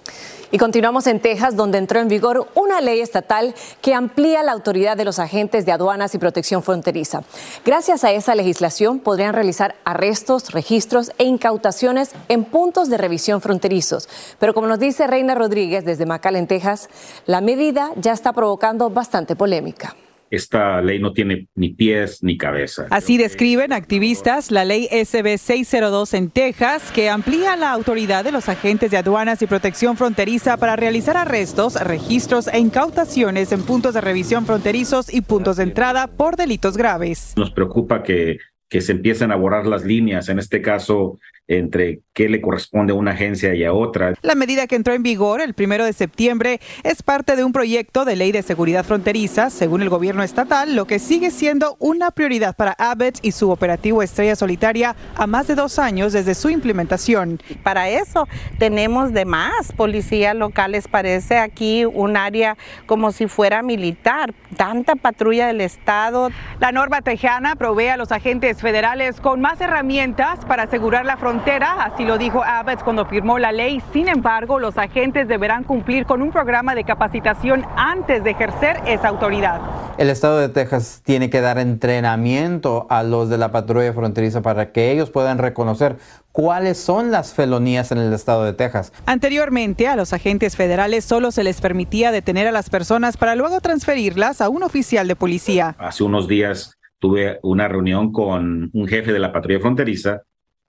Y 0.57 0.59
continuamos 0.59 1.07
en 1.07 1.21
Texas, 1.21 1.55
donde 1.55 1.77
entró 1.77 2.01
en 2.01 2.09
vigor 2.09 2.49
una 2.55 2.81
ley 2.81 3.01
estatal 3.01 3.55
que 3.83 3.93
amplía 3.93 4.43
la 4.43 4.53
autoridad 4.53 4.97
de 4.97 5.05
los 5.05 5.19
agentes 5.19 5.67
de 5.67 5.73
aduanas 5.73 6.15
y 6.15 6.19
protección 6.19 6.63
fronteriza. 6.63 7.25
Gracias 7.63 8.05
a 8.05 8.13
esa 8.13 8.35
legislación 8.35 9.01
podrían 9.01 9.35
realizar 9.35 9.75
arrestos, 9.85 10.53
registros 10.53 11.13
e 11.19 11.25
incautaciones 11.25 12.13
en 12.31 12.45
puntos 12.45 12.89
de 12.89 12.97
revisión 12.97 13.43
fronterizos. 13.43 14.09
Pero 14.39 14.55
como 14.55 14.67
nos 14.67 14.79
dice 14.79 15.07
Reina 15.07 15.35
Rodríguez 15.35 15.85
desde 15.85 16.07
McAllen, 16.07 16.47
Texas, 16.47 16.89
la 17.27 17.43
medida 17.43 17.91
ya 17.97 18.13
está 18.13 18.33
provocando 18.33 18.89
bastante 18.89 19.37
polémica 19.37 19.95
esta 20.31 20.81
ley 20.83 20.99
no 20.99 21.13
tiene 21.13 21.49
ni 21.55 21.71
pies 21.71 22.23
ni 22.23 22.37
cabeza. 22.37 22.87
Así 22.91 23.17
describen 23.17 23.73
activistas 23.73 24.51
la 24.51 24.65
ley 24.65 24.89
SB 24.91 25.39
602 25.39 26.15
en 26.15 26.31
Texas, 26.31 26.91
que 26.93 27.09
amplía 27.09 27.57
la 27.57 27.73
autoridad 27.73 28.25
de 28.25 28.33
los 28.33 28.49
agentes 28.49 28.91
de 28.91 28.97
aduanas 28.97 29.43
y 29.43 29.47
protección 29.47 29.97
fronteriza 29.97 30.57
para 30.57 30.77
realizar 30.77 31.17
arrestos, 31.17 31.75
registros 31.75 32.49
e 32.49 32.59
incautaciones 32.59 33.53
en 33.53 33.63
puntos 33.63 33.95
de 33.95 34.01
revisión 34.01 34.47
fronterizos 34.47 35.13
y 35.13 35.21
puntos 35.21 35.57
de 35.57 35.65
entrada 35.65 36.07
por 36.07 36.37
delitos 36.37 36.77
graves. 36.77 37.35
Nos 37.37 37.51
preocupa 37.51 38.03
que 38.03 38.39
que 38.69 38.81
se 38.81 38.93
empiecen 38.93 39.31
a 39.33 39.37
borrar 39.37 39.67
las 39.67 39.85
líneas, 39.85 40.29
en 40.29 40.39
este 40.39 40.61
caso 40.61 41.19
entre 41.49 42.01
qué 42.13 42.29
le 42.29 42.41
corresponde 42.41 42.93
a 42.93 42.97
una 42.97 43.13
agencia 43.13 43.55
y 43.55 43.65
a 43.65 43.73
otra. 43.73 44.15
La 44.23 44.35
medida 44.35 44.67
que 44.67 44.75
entró 44.75 44.95
en 44.95 45.03
vigor 45.03 45.41
el 45.41 45.55
primero 45.55 45.85
de 45.85 45.93
septiembre 45.93 46.61
es 46.83 47.03
parte 47.03 47.37
de 47.37 47.45
un 47.45 47.53
proyecto 47.53 48.05
de 48.05 48.17
ley 48.17 48.33
de 48.33 48.43
seguridad 48.43 48.85
fronteriza, 48.85 49.51
según 49.51 49.83
el 49.83 49.89
gobierno 49.89 50.23
estatal, 50.23 50.75
lo 50.75 50.87
que 50.87 50.99
sigue 50.99 51.31
siendo 51.31 51.77
una 51.79 52.11
prioridad 52.11 52.57
para 52.57 52.73
Abbott 52.73 53.19
y 53.23 53.33
su 53.33 53.51
operativo 53.51 54.03
Estrella 54.03 54.35
Solitaria 54.35 54.97
a 55.15 55.27
más 55.27 55.47
de 55.47 55.55
dos 55.55 55.79
años 55.79 56.13
desde 56.13 56.35
su 56.35 56.49
implementación. 56.49 57.39
Para 57.63 57.89
eso 57.89 58.27
tenemos 58.59 59.13
de 59.13 59.25
más 59.25 59.73
policías 59.77 60.35
locales, 60.35 60.89
parece 60.89 61.39
aquí 61.39 61.85
un 61.85 62.17
área 62.17 62.57
como 62.87 63.13
si 63.13 63.27
fuera 63.27 63.63
militar, 63.63 64.35
tanta 64.57 64.97
patrulla 64.97 65.49
del 65.49 65.61
Estado. 65.61 66.31
La 66.61 66.73
norma 66.73 67.03
tejana 67.03 67.57
provee 67.57 67.89
a 67.89 67.97
los 67.97 68.13
agentes 68.13 68.61
federales 68.61 69.21
con 69.21 69.41
más 69.41 69.61
herramientas 69.61 70.45
para 70.47 70.65
asegurar 70.65 71.05
la 71.05 71.17
frontera, 71.17 71.36
así 71.79 72.05
lo 72.05 72.19
dijo 72.19 72.43
Abbott 72.43 72.83
cuando 72.83 73.05
firmó 73.07 73.39
la 73.39 73.53
ley. 73.53 73.83
Sin 73.93 74.09
embargo, 74.09 74.59
los 74.59 74.79
agentes 74.79 75.29
deberán 75.29 75.65
cumplir 75.65 76.07
con 76.07 76.23
un 76.23 76.31
programa 76.31 76.75
de 76.75 76.85
capacitación 76.85 77.65
antes 77.77 78.25
de 78.25 78.31
ejercer 78.31 78.81
esa 78.87 79.09
autoridad. 79.09 79.61
El 79.99 80.11
estado 80.11 80.39
de 80.39 80.49
Texas 80.49 81.03
tiene 81.05 81.31
que 81.31 81.41
dar 81.41 81.59
entrenamiento 81.59 82.87
a 82.91 83.03
los 83.03 83.29
de 83.29 83.39
la 83.39 83.51
patrulla 83.51 83.93
fronteriza 83.93 84.43
para 84.43 84.73
que 84.73 84.93
ellos 84.93 85.11
puedan 85.11 85.39
reconocer 85.39 85.97
cuáles 86.33 86.79
son 86.79 87.11
las 87.11 87.33
felonías 87.33 87.93
en 87.93 87.99
el 87.99 88.13
estado 88.13 88.45
de 88.45 88.53
Texas. 88.53 88.93
Anteriormente, 89.07 89.89
a 89.89 89.97
los 89.97 90.13
agentes 90.13 90.57
federales 90.57 91.05
solo 91.05 91.31
se 91.31 91.45
les 91.45 91.61
permitía 91.61 92.13
detener 92.13 92.47
a 92.47 92.53
las 92.53 92.69
personas 92.69 93.17
para 93.17 93.37
luego 93.37 93.61
transferirlas 93.61 94.41
a 94.41 94.49
un 94.49 94.63
oficial 94.63 95.09
de 95.09 95.17
policía. 95.17 95.77
Hace 95.79 96.05
unos 96.05 96.29
días 96.29 96.77
tuve 96.99 97.39
una 97.43 97.69
reunión 97.69 98.13
con 98.13 98.71
un 98.73 98.87
jefe 98.87 99.13
de 99.13 99.19
la 99.19 99.33
patrulla 99.33 99.61
fronteriza 99.61 100.23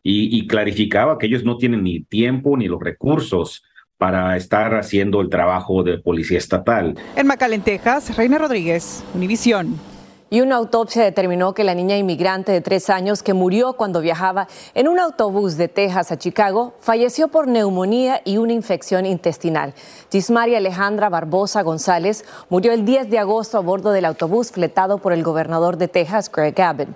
y, 0.04 0.48
clarificaba 0.48 1.18
que 1.18 1.28
ellos 1.28 1.44
no 1.44 1.58
tienen 1.58 1.84
ni 1.84 2.02
tiempo 2.02 2.56
ni 2.56 2.68
los 2.68 2.82
recursos 2.82 3.64
para 3.98 4.38
estar 4.38 4.76
haciendo 4.76 5.22
el 5.22 5.30
trabajo 5.30 5.84
de 5.84 5.98
policía 5.98 6.38
estatal. 6.38 6.96
En 7.16 7.28
McAllen, 7.28 7.62
Texas, 7.62 8.16
Reina 8.16 8.38
Rodríguez, 8.38 9.04
Univisión. 9.14 9.97
Y 10.30 10.42
una 10.42 10.58
autopsia 10.58 11.04
determinó 11.04 11.54
que 11.54 11.64
la 11.64 11.74
niña 11.74 11.96
inmigrante 11.96 12.52
de 12.52 12.60
tres 12.60 12.90
años 12.90 13.24
que 13.24 13.34
murió 13.34 13.74
cuando 13.74 14.02
viajaba 14.02 14.50
en 14.74 14.90
un 14.90 15.00
autobús 15.00 15.56
de 15.56 15.70
Texas 15.70 16.12
a 16.12 16.18
Chicago 16.18 16.74
falleció 16.82 17.30
por 17.30 17.48
neumonía 17.48 18.22
y 18.26 18.36
una 18.36 18.52
infección 18.52 19.06
intestinal. 19.06 19.74
Gismaria 20.12 20.58
Alejandra 20.58 21.08
Barbosa 21.08 21.62
González 21.62 22.26
murió 22.50 22.74
el 22.74 22.84
10 22.84 23.10
de 23.10 23.20
agosto 23.20 23.58
a 23.58 23.62
bordo 23.62 23.92
del 23.92 24.04
autobús 24.04 24.52
fletado 24.52 24.98
por 24.98 25.14
el 25.14 25.24
gobernador 25.24 25.78
de 25.78 25.88
Texas, 25.88 26.30
Greg 26.30 26.60
Abbott. 26.60 26.90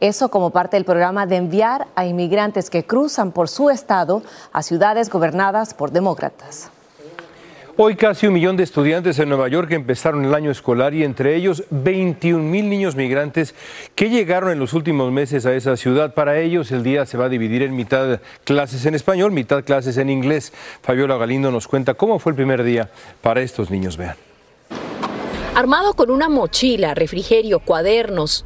Eso 0.00 0.30
como 0.30 0.50
parte 0.50 0.76
del 0.76 0.84
programa 0.84 1.26
de 1.26 1.36
enviar 1.36 1.86
a 1.94 2.04
inmigrantes 2.06 2.68
que 2.68 2.84
cruzan 2.84 3.30
por 3.30 3.48
su 3.48 3.70
estado 3.70 4.22
a 4.52 4.64
ciudades 4.64 5.08
gobernadas 5.08 5.74
por 5.74 5.92
demócratas. 5.92 6.71
Hoy 7.78 7.96
casi 7.96 8.26
un 8.26 8.34
millón 8.34 8.58
de 8.58 8.64
estudiantes 8.64 9.18
en 9.18 9.30
Nueva 9.30 9.48
York 9.48 9.72
empezaron 9.72 10.26
el 10.26 10.34
año 10.34 10.50
escolar 10.50 10.92
y 10.92 11.04
entre 11.04 11.34
ellos 11.34 11.64
21 11.70 12.44
mil 12.44 12.68
niños 12.68 12.96
migrantes 12.96 13.54
que 13.94 14.10
llegaron 14.10 14.50
en 14.50 14.58
los 14.58 14.74
últimos 14.74 15.10
meses 15.10 15.46
a 15.46 15.54
esa 15.54 15.78
ciudad. 15.78 16.12
Para 16.12 16.38
ellos 16.38 16.70
el 16.70 16.82
día 16.82 17.06
se 17.06 17.16
va 17.16 17.24
a 17.24 17.28
dividir 17.30 17.62
en 17.62 17.74
mitad 17.74 18.20
clases 18.44 18.84
en 18.84 18.94
español, 18.94 19.32
mitad 19.32 19.64
clases 19.64 19.96
en 19.96 20.10
inglés. 20.10 20.52
Fabiola 20.82 21.16
Galindo 21.16 21.50
nos 21.50 21.66
cuenta 21.66 21.94
cómo 21.94 22.18
fue 22.18 22.32
el 22.32 22.36
primer 22.36 22.62
día 22.62 22.90
para 23.22 23.40
estos 23.40 23.70
niños. 23.70 23.96
Vean. 23.96 24.16
Armado 25.54 25.94
con 25.94 26.10
una 26.10 26.28
mochila, 26.28 26.94
refrigerio, 26.94 27.60
cuadernos 27.60 28.44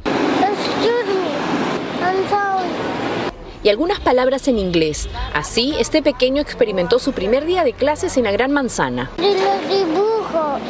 y 3.67 3.69
algunas 3.69 3.99
palabras 3.99 4.47
en 4.47 4.59
inglés. 4.59 5.09
Así, 5.33 5.75
este 5.77 6.01
pequeño 6.01 6.41
experimentó 6.41 6.99
su 6.99 7.11
primer 7.11 7.45
día 7.45 7.65
de 7.65 7.73
clases 7.73 8.15
en 8.15 8.23
la 8.23 8.31
Gran 8.31 8.53
Manzana. 8.53 9.11
Y 9.17 9.33
los 9.33 9.67
dibujos. 9.67 10.61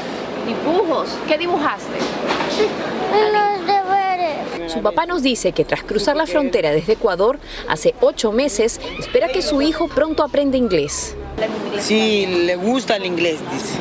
¿Dibujos? 0.47 1.09
¿Qué 1.27 1.37
dibujaste? 1.37 1.99
Los 3.11 3.67
deberes. 3.67 4.73
Su 4.73 4.81
papá 4.81 5.05
nos 5.05 5.21
dice 5.21 5.51
que 5.51 5.63
tras 5.63 5.83
cruzar 5.83 6.15
la 6.15 6.25
frontera 6.25 6.71
desde 6.71 6.93
Ecuador 6.93 7.37
hace 7.69 7.93
ocho 8.01 8.31
meses, 8.31 8.81
espera 8.97 9.27
que 9.27 9.43
su 9.43 9.61
hijo 9.61 9.87
pronto 9.89 10.23
aprenda 10.23 10.57
inglés. 10.57 11.15
Sí, 11.77 12.25
le 12.25 12.55
gusta 12.55 12.95
el 12.95 13.05
inglés, 13.05 13.37
dice. 13.53 13.75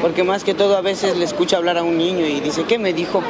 Porque 0.00 0.22
más 0.22 0.44
que 0.44 0.54
todo 0.54 0.76
a 0.76 0.80
veces 0.80 1.16
le 1.16 1.24
escucha 1.24 1.56
hablar 1.56 1.76
a 1.76 1.82
un 1.82 1.98
niño 1.98 2.24
y 2.24 2.40
dice, 2.40 2.64
¿qué 2.64 2.78
me 2.78 2.92
dijo? 2.92 3.20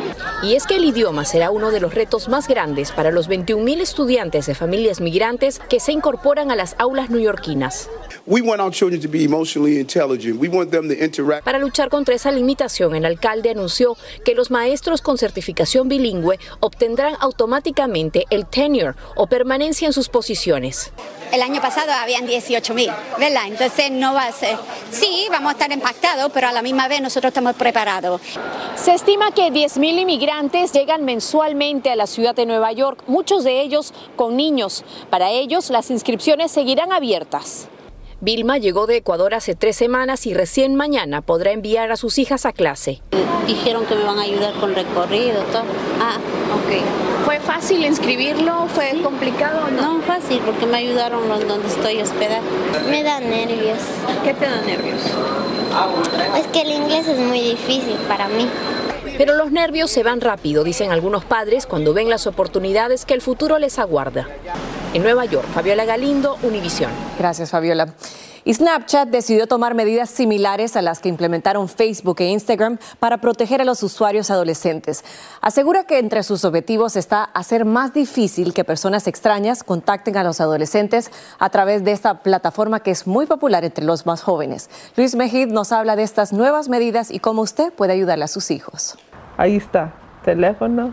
Y 0.42 0.54
es 0.54 0.66
que 0.66 0.76
el 0.76 0.84
idioma 0.84 1.24
será 1.24 1.50
uno 1.50 1.70
de 1.70 1.80
los 1.80 1.94
retos 1.94 2.28
más 2.28 2.46
grandes 2.46 2.92
para 2.92 3.10
los 3.10 3.28
21.000 3.28 3.80
estudiantes 3.80 4.46
de 4.46 4.54
familias 4.54 5.00
migrantes 5.00 5.60
que 5.70 5.80
se 5.80 5.92
incorporan 5.92 6.50
a 6.50 6.56
las 6.56 6.76
aulas 6.78 7.08
neoyorquinas. 7.08 7.88
We 8.26 8.42
want 8.42 8.60
our 8.60 8.70
children 8.70 9.00
to 9.00 9.08
be 9.08 9.24
emotionally 9.24 9.80
intelligent. 9.80 10.38
We 10.38 10.48
want 10.48 10.70
them 10.70 10.88
to 10.88 10.94
interact. 10.94 11.44
Para 11.44 11.58
luchar 11.58 11.88
contra 11.88 12.14
esa 12.14 12.30
limitación, 12.30 12.94
el 12.94 13.06
alcalde 13.06 13.48
anunció 13.48 13.96
que 14.22 14.34
los 14.34 14.50
maestros 14.50 15.00
con 15.00 15.16
certificación 15.16 15.88
bilingüe 15.88 16.38
obtendrán 16.60 17.14
automáticamente 17.20 18.26
el 18.28 18.44
tenure 18.44 18.92
o 19.16 19.26
permanencia 19.26 19.86
en 19.86 19.94
sus 19.94 20.10
posiciones. 20.10 20.92
El 21.32 21.42
año 21.42 21.60
pasado 21.60 21.92
habían 21.92 22.26
18 22.26 22.74
mil, 22.74 22.90
¿verdad? 23.18 23.42
Entonces 23.46 23.90
no 23.90 24.14
va 24.14 24.24
a 24.24 24.32
ser. 24.32 24.56
Sí, 24.90 25.26
vamos 25.30 25.50
a 25.50 25.52
estar 25.52 25.70
impactados, 25.70 26.30
pero 26.32 26.48
a 26.48 26.52
la 26.52 26.62
misma 26.62 26.88
vez 26.88 27.02
nosotros 27.02 27.30
estamos 27.30 27.54
preparados. 27.54 28.20
Se 28.76 28.94
estima 28.94 29.30
que 29.32 29.52
10.000 29.52 30.00
inmigrantes 30.00 30.72
llegan 30.72 31.04
mensualmente 31.04 31.90
a 31.90 31.96
la 31.96 32.06
ciudad 32.06 32.34
de 32.34 32.46
Nueva 32.46 32.72
York, 32.72 33.02
muchos 33.06 33.44
de 33.44 33.60
ellos 33.60 33.92
con 34.16 34.36
niños. 34.36 34.84
Para 35.10 35.30
ellos, 35.30 35.70
las 35.70 35.90
inscripciones 35.90 36.50
seguirán 36.50 36.92
abiertas. 36.92 37.68
Vilma 38.20 38.58
llegó 38.58 38.86
de 38.86 38.96
Ecuador 38.96 39.34
hace 39.34 39.54
tres 39.54 39.76
semanas 39.76 40.26
y 40.26 40.34
recién 40.34 40.74
mañana 40.74 41.20
podrá 41.20 41.52
enviar 41.52 41.92
a 41.92 41.96
sus 41.96 42.18
hijas 42.18 42.46
a 42.46 42.52
clase. 42.52 43.00
Dijeron 43.46 43.86
que 43.86 43.94
me 43.94 44.02
van 44.02 44.18
a 44.18 44.22
ayudar 44.22 44.54
con 44.54 44.74
recorrido, 44.74 45.42
todo. 45.44 45.62
Ah, 46.00 46.16
ok. 46.54 47.17
¿Fue 47.28 47.40
fácil 47.40 47.84
inscribirlo? 47.84 48.68
¿Fue 48.68 49.02
complicado 49.02 49.66
o 49.66 49.70
no? 49.70 49.98
No, 49.98 50.02
fácil, 50.02 50.40
porque 50.46 50.64
me 50.64 50.78
ayudaron 50.78 51.28
donde 51.28 51.68
estoy 51.68 52.00
hospedada. 52.00 52.40
Me 52.88 53.02
da 53.02 53.20
nervios. 53.20 53.80
¿Qué 54.24 54.32
te 54.32 54.46
da 54.46 54.62
nervios? 54.62 55.02
Es 56.38 56.46
que 56.46 56.62
el 56.62 56.70
inglés 56.70 57.06
es 57.06 57.18
muy 57.18 57.42
difícil 57.42 57.96
para 58.08 58.28
mí. 58.28 58.48
Pero 59.18 59.34
los 59.34 59.52
nervios 59.52 59.90
se 59.90 60.02
van 60.02 60.22
rápido, 60.22 60.64
dicen 60.64 60.90
algunos 60.90 61.22
padres, 61.22 61.66
cuando 61.66 61.92
ven 61.92 62.08
las 62.08 62.26
oportunidades 62.26 63.04
que 63.04 63.12
el 63.12 63.20
futuro 63.20 63.58
les 63.58 63.78
aguarda. 63.78 64.26
En 64.94 65.02
Nueva 65.02 65.26
York, 65.26 65.46
Fabiola 65.52 65.84
Galindo, 65.84 66.38
Univisión. 66.40 66.90
Gracias, 67.18 67.50
Fabiola. 67.50 67.92
Y 68.44 68.54
Snapchat 68.54 69.08
decidió 69.08 69.46
tomar 69.46 69.74
medidas 69.74 70.10
similares 70.10 70.76
a 70.76 70.82
las 70.82 71.00
que 71.00 71.08
implementaron 71.08 71.68
Facebook 71.68 72.16
e 72.20 72.28
Instagram 72.28 72.78
para 72.98 73.18
proteger 73.18 73.60
a 73.60 73.64
los 73.64 73.82
usuarios 73.82 74.30
adolescentes. 74.30 75.04
Asegura 75.40 75.84
que 75.84 75.98
entre 75.98 76.22
sus 76.22 76.44
objetivos 76.44 76.96
está 76.96 77.24
hacer 77.24 77.64
más 77.64 77.92
difícil 77.94 78.54
que 78.54 78.64
personas 78.64 79.06
extrañas 79.06 79.62
contacten 79.62 80.16
a 80.16 80.24
los 80.24 80.40
adolescentes 80.40 81.10
a 81.38 81.50
través 81.50 81.84
de 81.84 81.92
esta 81.92 82.20
plataforma 82.22 82.80
que 82.80 82.90
es 82.90 83.06
muy 83.06 83.26
popular 83.26 83.64
entre 83.64 83.84
los 83.84 84.06
más 84.06 84.22
jóvenes. 84.22 84.70
Luis 84.96 85.14
Mejid 85.14 85.48
nos 85.48 85.72
habla 85.72 85.96
de 85.96 86.02
estas 86.02 86.32
nuevas 86.32 86.68
medidas 86.68 87.10
y 87.10 87.18
cómo 87.18 87.42
usted 87.42 87.72
puede 87.72 87.92
ayudarle 87.92 88.24
a 88.24 88.28
sus 88.28 88.50
hijos. 88.50 88.98
Ahí 89.36 89.56
está, 89.56 89.92
teléfono 90.24 90.92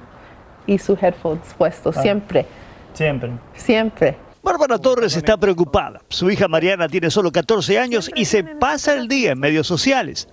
y 0.67 0.77
sus 0.77 1.01
headphones 1.01 1.53
puestos, 1.57 1.95
siempre. 1.95 2.45
Siempre. 2.93 3.31
Siempre. 3.55 4.24
Bárbara 4.45 4.77
Torres 4.77 5.17
está 5.17 5.37
preocupada. 5.37 6.01
Su 6.07 6.29
hija 6.29 6.47
Mariana 6.47 6.87
tiene 6.87 7.09
solo 7.09 7.31
14 7.31 7.79
años 7.79 8.11
y 8.15 8.25
se 8.25 8.43
pasa 8.43 8.93
el 8.93 9.07
día 9.07 9.31
en 9.31 9.39
medios 9.39 9.65
sociales. 9.65 10.27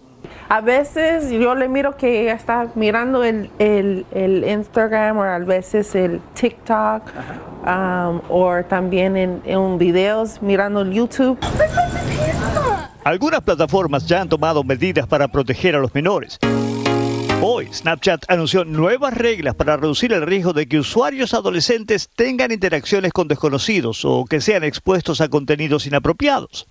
A 0.50 0.60
veces 0.60 1.30
yo 1.30 1.54
le 1.54 1.66
miro 1.66 1.96
que 1.96 2.20
ella 2.20 2.34
está 2.34 2.68
mirando 2.74 3.24
el, 3.24 3.50
el, 3.58 4.04
el 4.12 4.44
Instagram 4.46 5.16
o 5.16 5.22
a 5.22 5.38
veces 5.38 5.94
el 5.94 6.20
TikTok 6.34 7.02
um, 7.64 8.20
o 8.28 8.62
también 8.68 9.16
en, 9.16 9.40
en 9.46 9.78
videos 9.78 10.42
mirando 10.42 10.82
el 10.82 10.92
YouTube. 10.92 11.38
Algunas 13.04 13.40
plataformas 13.40 14.06
ya 14.06 14.20
han 14.20 14.28
tomado 14.28 14.62
medidas 14.62 15.06
para 15.06 15.26
proteger 15.26 15.74
a 15.74 15.78
los 15.78 15.92
menores. 15.94 16.38
Hoy, 17.44 17.68
Snapchat 17.72 18.22
anunció 18.28 18.64
nuevas 18.64 19.14
reglas 19.14 19.56
para 19.56 19.76
reducir 19.76 20.12
el 20.12 20.22
riesgo 20.22 20.52
de 20.52 20.68
que 20.68 20.78
usuarios 20.78 21.34
adolescentes 21.34 22.08
tengan 22.14 22.52
interacciones 22.52 23.12
con 23.12 23.26
desconocidos 23.26 24.04
o 24.04 24.24
que 24.26 24.40
sean 24.40 24.62
expuestos 24.62 25.20
a 25.20 25.28
contenidos 25.28 25.84
inapropiados. 25.84 26.68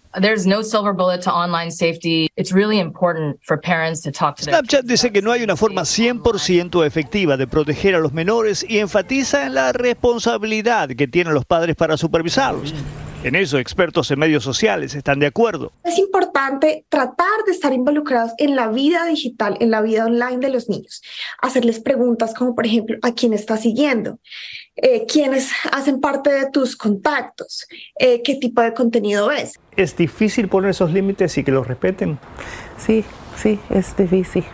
Snapchat 4.46 4.86
dice 4.86 5.12
que 5.12 5.22
no 5.22 5.34
hay 5.34 5.44
una 5.44 5.58
forma 5.58 5.82
100% 5.82 6.86
efectiva 6.86 7.36
de 7.36 7.48
proteger 7.48 7.96
a 7.96 8.00
los 8.00 8.14
menores 8.14 8.66
y 8.66 8.80
enfatiza 8.80 9.46
en 9.46 9.56
la 9.56 9.74
responsabilidad 9.74 10.88
que 10.88 11.10
tienen 11.10 11.34
los 11.34 11.44
padres 11.44 11.76
para 11.76 11.98
supervisarlos. 11.98 12.74
En 13.24 13.36
eso, 13.36 13.60
expertos 13.60 14.10
en 14.10 14.18
medios 14.18 14.44
sociales 14.44 14.96
están 14.96 15.20
de 15.20 15.28
acuerdo. 15.28 15.72
Es 15.84 16.00
importante 16.00 16.88
tratar 16.90 17.28
de 17.46 17.52
estar 17.52 17.72
involucrados 17.72 18.32
en 18.40 18.56
la 18.56 18.68
vida 18.70 19.06
digital, 19.06 19.58
en 19.60 19.70
la 19.70 19.84
vida 19.84 20.06
online 20.06 20.40
de 20.40 20.50
los 20.50 20.70
niños. 20.70 21.04
Hacerles 21.40 21.80
preguntas 21.80 22.34
como, 22.34 22.56
por 22.56 22.66
ejemplo, 22.66 22.98
¿a 23.04 23.14
quién 23.14 23.34
estás 23.34 23.62
siguiendo? 23.62 24.18
Eh, 24.76 25.06
¿Quiénes 25.08 25.52
hacen 25.72 26.02
parte 26.02 26.32
de 26.32 26.50
tus 26.50 26.76
contactos? 26.76 27.68
Eh, 28.00 28.24
¿Qué 28.24 28.38
tipo 28.38 28.60
de 28.64 28.74
contenido 28.74 29.28
ves? 29.28 29.60
¿Es 29.76 29.96
difícil 29.96 30.48
poner 30.48 30.72
esos 30.72 30.92
límites 30.92 31.38
y 31.38 31.44
que 31.44 31.52
los 31.52 31.68
respeten? 31.68 32.18
Sí, 32.80 33.06
sí, 33.38 33.60
es 33.70 33.96
difícil. 33.96 34.46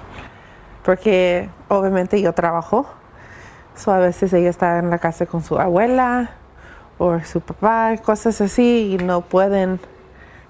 Porque 0.84 1.50
obviamente 1.70 2.22
yo 2.22 2.34
trabajo. 2.34 2.86
So, 3.78 3.94
a 3.94 4.00
veces 4.00 4.34
ella 4.34 4.50
está 4.50 4.80
en 4.80 4.90
la 4.90 5.00
casa 5.00 5.26
con 5.26 5.42
su 5.42 5.58
abuela 5.58 6.36
o 6.98 7.20
su 7.24 7.42
papá, 7.42 7.96
cosas 7.98 8.40
así, 8.42 8.98
y 9.00 9.04
no 9.04 9.22
pueden, 9.22 9.80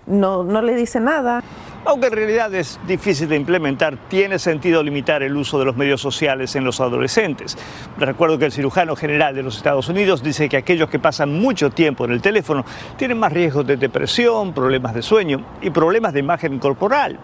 no, 0.05 0.43
no 0.43 0.61
le 0.61 0.75
dicen 0.75 1.05
nada. 1.05 1.43
Aunque 1.85 2.07
en 2.07 2.13
realidad 2.13 2.53
es 2.53 2.79
difícil 2.85 3.29
de 3.29 3.37
implementar, 3.37 3.97
tiene 4.09 4.39
sentido 4.39 4.83
limitar 4.83 5.23
el 5.23 5.37
uso 5.37 5.57
de 5.57 5.63
los 5.63 5.77
medios 5.77 6.01
sociales 6.01 6.55
en 6.57 6.65
los 6.65 6.81
adolescentes. 6.81 7.57
Recuerdo 7.97 8.37
que 8.37 8.45
el 8.45 8.51
cirujano 8.51 8.95
general 8.95 9.33
de 9.33 9.43
los 9.43 9.55
Estados 9.55 9.87
Unidos 9.87 10.21
dice 10.21 10.49
que 10.49 10.57
aquellos 10.57 10.89
que 10.89 10.99
pasan 10.99 11.39
mucho 11.39 11.69
tiempo 11.69 12.03
en 12.03 12.11
el 12.11 12.21
teléfono 12.21 12.65
tienen 12.97 13.17
más 13.17 13.31
riesgos 13.31 13.65
de 13.65 13.77
depresión, 13.77 14.53
problemas 14.53 14.95
de 14.95 15.01
sueño 15.01 15.45
y 15.61 15.69
problemas 15.69 16.11
de 16.11 16.19
imagen 16.19 16.59
corporal. 16.59 17.17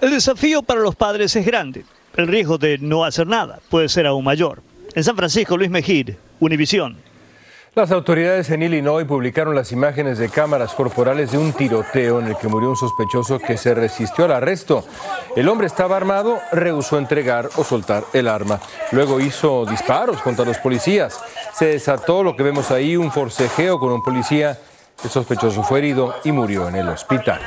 El 0.00 0.10
desafío 0.10 0.62
para 0.62 0.80
los 0.80 0.96
padres 0.96 1.36
es 1.36 1.44
grande. 1.44 1.84
El 2.16 2.28
riesgo 2.28 2.58
de 2.58 2.78
no 2.78 3.04
hacer 3.04 3.26
nada 3.26 3.60
puede 3.68 3.88
ser 3.88 4.06
aún 4.06 4.24
mayor. 4.24 4.62
En 4.94 5.04
San 5.04 5.16
Francisco, 5.16 5.56
Luis 5.56 5.70
Mejid, 5.70 6.10
Univisión. 6.40 6.96
Las 7.74 7.90
autoridades 7.90 8.50
en 8.50 8.62
Illinois 8.62 9.06
publicaron 9.06 9.54
las 9.54 9.72
imágenes 9.72 10.18
de 10.18 10.28
cámaras 10.28 10.74
corporales 10.74 11.32
de 11.32 11.38
un 11.38 11.54
tiroteo 11.54 12.20
en 12.20 12.26
el 12.26 12.36
que 12.36 12.46
murió 12.46 12.68
un 12.68 12.76
sospechoso 12.76 13.38
que 13.38 13.56
se 13.56 13.74
resistió 13.74 14.26
al 14.26 14.32
arresto. 14.32 14.84
El 15.36 15.48
hombre 15.48 15.68
estaba 15.68 15.96
armado, 15.96 16.38
rehusó 16.52 16.98
entregar 16.98 17.48
o 17.56 17.64
soltar 17.64 18.04
el 18.12 18.28
arma. 18.28 18.60
Luego 18.90 19.20
hizo 19.20 19.64
disparos 19.64 20.20
contra 20.20 20.44
los 20.44 20.58
policías. 20.58 21.18
Se 21.54 21.64
desató 21.64 22.22
lo 22.22 22.36
que 22.36 22.42
vemos 22.42 22.70
ahí, 22.70 22.94
un 22.94 23.10
forcejeo 23.10 23.78
con 23.78 23.90
un 23.90 24.02
policía. 24.02 24.58
El 25.02 25.08
sospechoso 25.08 25.62
fue 25.62 25.78
herido 25.78 26.14
y 26.24 26.32
murió 26.32 26.68
en 26.68 26.76
el 26.76 26.90
hospital. 26.90 27.40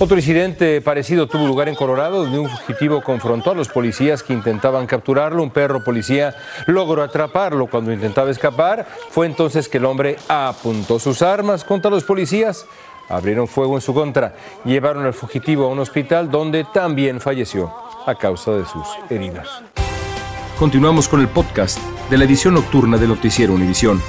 Otro 0.00 0.16
incidente 0.16 0.80
parecido 0.80 1.28
tuvo 1.28 1.46
lugar 1.46 1.68
en 1.68 1.76
Colorado, 1.76 2.24
donde 2.24 2.40
un 2.40 2.48
fugitivo 2.48 3.00
confrontó 3.00 3.52
a 3.52 3.54
los 3.54 3.68
policías 3.68 4.24
que 4.24 4.32
intentaban 4.32 4.86
capturarlo. 4.86 5.40
Un 5.40 5.50
perro 5.50 5.84
policía 5.84 6.34
logró 6.66 7.00
atraparlo 7.00 7.68
cuando 7.68 7.92
intentaba 7.92 8.30
escapar. 8.30 8.88
Fue 9.10 9.26
entonces 9.26 9.68
que 9.68 9.78
el 9.78 9.84
hombre 9.84 10.16
apuntó 10.28 10.98
sus 10.98 11.22
armas 11.22 11.62
contra 11.62 11.92
los 11.92 12.02
policías. 12.02 12.66
Abrieron 13.08 13.46
fuego 13.46 13.76
en 13.76 13.82
su 13.82 13.94
contra. 13.94 14.34
Llevaron 14.64 15.04
al 15.04 15.14
fugitivo 15.14 15.66
a 15.66 15.68
un 15.68 15.78
hospital 15.78 16.28
donde 16.28 16.64
también 16.64 17.20
falleció 17.20 17.72
a 18.04 18.16
causa 18.16 18.50
de 18.50 18.64
sus 18.64 18.86
heridas. 19.08 19.48
Continuamos 20.58 21.08
con 21.08 21.20
el 21.20 21.28
podcast 21.28 21.78
de 22.10 22.18
la 22.18 22.24
edición 22.24 22.54
nocturna 22.54 22.98
de 22.98 23.06
Noticiero 23.06 23.52
Univisión. 23.52 24.02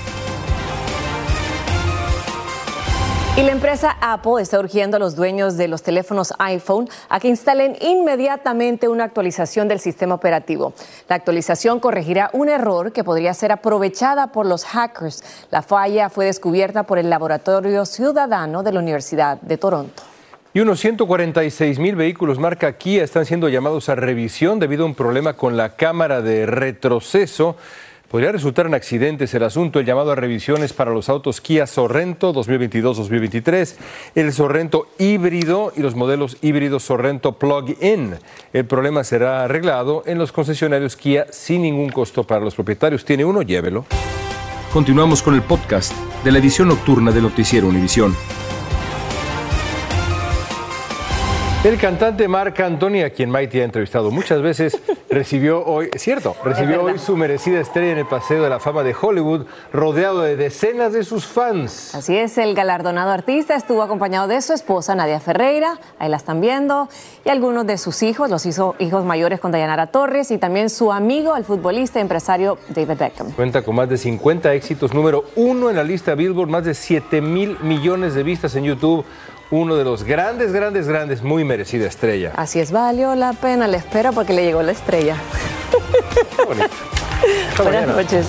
Y 3.37 3.43
la 3.43 3.51
empresa 3.51 3.97
Apple 3.99 4.41
está 4.41 4.57
urgiendo 4.57 4.95
a 4.95 4.99
los 4.99 5.17
dueños 5.17 5.57
de 5.57 5.67
los 5.67 5.83
teléfonos 5.83 6.33
iPhone 6.39 6.87
a 7.09 7.19
que 7.19 7.27
instalen 7.27 7.75
inmediatamente 7.81 8.87
una 8.87 9.03
actualización 9.03 9.67
del 9.67 9.81
sistema 9.81 10.15
operativo. 10.15 10.73
La 11.09 11.17
actualización 11.17 11.81
corregirá 11.81 12.29
un 12.31 12.47
error 12.47 12.93
que 12.93 13.03
podría 13.03 13.33
ser 13.33 13.51
aprovechada 13.51 14.27
por 14.27 14.45
los 14.45 14.63
hackers. 14.63 15.21
La 15.51 15.61
falla 15.61 16.09
fue 16.09 16.27
descubierta 16.27 16.83
por 16.83 16.97
el 16.97 17.09
Laboratorio 17.09 17.85
Ciudadano 17.85 18.63
de 18.63 18.71
la 18.71 18.79
Universidad 18.79 19.41
de 19.41 19.57
Toronto. 19.57 20.01
Y 20.53 20.61
unos 20.61 20.79
146 20.79 21.77
mil 21.79 21.97
vehículos 21.97 22.39
marca 22.39 22.77
Kia 22.77 23.03
están 23.03 23.25
siendo 23.25 23.49
llamados 23.49 23.89
a 23.89 23.95
revisión 23.95 24.61
debido 24.61 24.83
a 24.83 24.87
un 24.87 24.95
problema 24.95 25.33
con 25.33 25.57
la 25.57 25.75
cámara 25.75 26.21
de 26.21 26.45
retroceso 26.45 27.57
Podría 28.15 28.31
resultar 28.31 28.65
en 28.65 28.73
accidentes 28.73 29.33
el 29.33 29.43
asunto, 29.43 29.77
el 29.77 29.85
llamado 29.85 30.13
a 30.13 30.15
revisiones 30.15 30.71
para 30.71 30.93
los 30.93 31.09
autos 31.09 31.41
Kia 31.41 31.67
Sorrento 31.67 32.33
2022-2023, 32.33 33.75
el 34.15 34.31
Sorrento 34.31 34.87
híbrido 34.97 35.73
y 35.75 35.81
los 35.81 35.95
modelos 35.95 36.37
híbridos 36.41 36.83
Sorrento 36.83 37.33
Plug-in. 37.33 38.15
El 38.53 38.65
problema 38.67 39.03
será 39.03 39.43
arreglado 39.43 40.01
en 40.05 40.17
los 40.17 40.31
concesionarios 40.31 40.95
Kia 40.95 41.25
sin 41.29 41.63
ningún 41.63 41.89
costo 41.89 42.23
para 42.23 42.39
los 42.39 42.55
propietarios. 42.55 43.03
¿Tiene 43.03 43.25
uno? 43.25 43.41
Llévelo. 43.41 43.85
Continuamos 44.71 45.21
con 45.21 45.35
el 45.35 45.41
podcast 45.41 45.91
de 46.23 46.31
la 46.31 46.39
edición 46.39 46.69
nocturna 46.69 47.11
de 47.11 47.21
Noticiero 47.21 47.67
Univisión. 47.67 48.15
El 51.65 51.79
cantante 51.79 52.27
Marc 52.27 52.59
Anthony, 52.59 53.03
a 53.03 53.09
quien 53.09 53.31
Mighty 53.31 53.59
ha 53.59 53.63
entrevistado 53.63 54.11
muchas 54.11 54.39
veces, 54.39 54.79
recibió 55.15 55.63
hoy, 55.65 55.89
cierto, 55.95 56.35
recibió 56.43 56.83
hoy 56.83 56.99
su 56.99 57.15
merecida 57.15 57.61
estrella 57.61 57.93
en 57.93 57.99
el 57.99 58.05
Paseo 58.05 58.43
de 58.43 58.49
la 58.49 58.59
Fama 58.59 58.83
de 58.83 58.93
Hollywood, 58.99 59.45
rodeado 59.71 60.21
de 60.21 60.35
decenas 60.35 60.91
de 60.91 61.05
sus 61.05 61.25
fans. 61.25 61.95
Así 61.95 62.17
es, 62.17 62.37
el 62.37 62.53
galardonado 62.53 63.11
artista 63.11 63.55
estuvo 63.55 63.81
acompañado 63.81 64.27
de 64.27 64.41
su 64.41 64.51
esposa 64.51 64.93
Nadia 64.93 65.21
Ferreira, 65.21 65.79
ahí 65.99 66.09
la 66.09 66.17
están 66.17 66.41
viendo, 66.41 66.89
y 67.23 67.29
algunos 67.29 67.65
de 67.65 67.77
sus 67.77 68.03
hijos, 68.03 68.29
los 68.29 68.45
hizo 68.45 68.75
hijos 68.77 69.05
mayores 69.05 69.39
con 69.39 69.53
Dayanara 69.53 69.87
Torres, 69.87 70.31
y 70.31 70.37
también 70.37 70.69
su 70.69 70.91
amigo, 70.91 71.37
el 71.37 71.45
futbolista 71.45 71.99
y 71.99 72.01
empresario 72.01 72.57
David 72.67 72.97
Beckham. 72.99 73.31
Cuenta 73.31 73.61
con 73.61 73.75
más 73.75 73.87
de 73.87 73.97
50 73.97 74.53
éxitos, 74.53 74.93
número 74.93 75.23
uno 75.37 75.69
en 75.69 75.77
la 75.77 75.83
lista 75.85 76.13
Billboard, 76.13 76.49
más 76.49 76.65
de 76.65 76.73
7 76.73 77.21
mil 77.21 77.57
millones 77.61 78.15
de 78.15 78.23
vistas 78.23 78.53
en 78.57 78.65
YouTube 78.65 79.05
uno 79.51 79.75
de 79.75 79.83
los 79.83 80.03
grandes, 80.03 80.51
grandes, 80.51 80.87
grandes, 80.87 81.21
muy 81.21 81.43
merecida 81.43 81.87
estrella. 81.87 82.31
Así 82.35 82.59
es, 82.59 82.71
valió 82.71 83.15
la 83.15 83.33
pena 83.33 83.67
la 83.67 83.77
espera 83.77 84.11
porque 84.11 84.33
le 84.33 84.43
llegó 84.43 84.61
la 84.63 84.71
estrella. 84.71 85.17
Buenas 87.57 87.87
noches. 87.87 88.27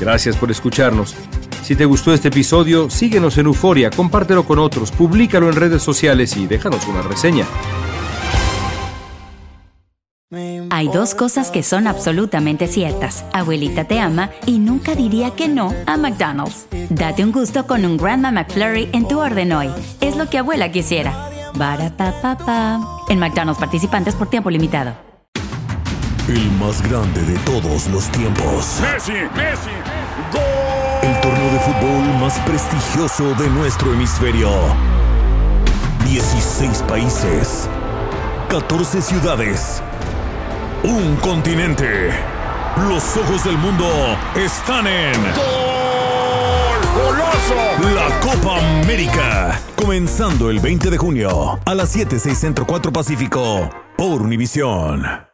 Gracias 0.00 0.36
por 0.36 0.50
escucharnos. 0.50 1.14
Si 1.62 1.74
te 1.76 1.86
gustó 1.86 2.12
este 2.12 2.28
episodio, 2.28 2.90
síguenos 2.90 3.38
en 3.38 3.46
Euforia, 3.46 3.90
compártelo 3.90 4.44
con 4.44 4.58
otros, 4.58 4.90
públicalo 4.90 5.48
en 5.48 5.56
redes 5.56 5.82
sociales 5.82 6.36
y 6.36 6.46
déjanos 6.46 6.86
una 6.86 7.00
reseña. 7.00 7.46
Hay 10.70 10.88
dos 10.88 11.14
cosas 11.14 11.50
que 11.50 11.62
son 11.62 11.86
absolutamente 11.86 12.66
ciertas. 12.66 13.24
Abuelita 13.32 13.84
te 13.84 14.00
ama 14.00 14.30
y 14.46 14.58
nunca 14.58 14.94
diría 14.94 15.30
que 15.30 15.48
no 15.48 15.72
a 15.86 15.96
McDonald's. 15.96 16.66
Date 16.90 17.22
un 17.22 17.32
gusto 17.32 17.66
con 17.66 17.84
un 17.84 17.96
Grandma 17.96 18.32
McFlurry 18.32 18.88
en 18.92 19.06
tu 19.06 19.20
orden 19.20 19.52
hoy. 19.52 19.70
Es 20.00 20.16
lo 20.16 20.28
que 20.28 20.38
abuela 20.38 20.72
quisiera. 20.72 21.12
pa 21.56 22.80
En 23.08 23.18
McDonald's 23.18 23.60
participantes 23.60 24.14
por 24.14 24.28
tiempo 24.28 24.50
limitado. 24.50 24.94
El 26.28 26.50
más 26.52 26.82
grande 26.88 27.22
de 27.22 27.38
todos 27.40 27.86
los 27.88 28.08
tiempos. 28.10 28.80
Messi, 28.80 29.12
Messi, 29.12 29.70
El 31.02 31.20
torneo 31.20 31.52
de 31.52 31.58
fútbol 31.60 32.20
más 32.20 32.38
prestigioso 32.40 33.34
de 33.34 33.48
nuestro 33.50 33.92
hemisferio. 33.92 34.50
16 36.06 36.82
países. 36.88 37.68
14 38.48 39.02
ciudades 39.02 39.82
un 40.84 41.16
continente. 41.16 42.10
Los 42.88 43.16
ojos 43.16 43.44
del 43.44 43.56
mundo 43.58 43.86
están 44.34 44.86
en. 44.86 45.14
¡Gol! 45.22 46.80
¡Goloso! 46.94 47.94
La 47.94 48.20
Copa 48.20 48.58
América. 48.58 49.60
Comenzando 49.76 50.50
el 50.50 50.60
20 50.60 50.90
de 50.90 50.98
junio 50.98 51.58
a 51.64 51.74
las 51.74 51.90
7, 51.90 52.18
6 52.18 52.38
Centro 52.38 52.66
4 52.66 52.92
Pacífico 52.92 53.70
por 53.96 54.22
Univisión. 54.22 55.24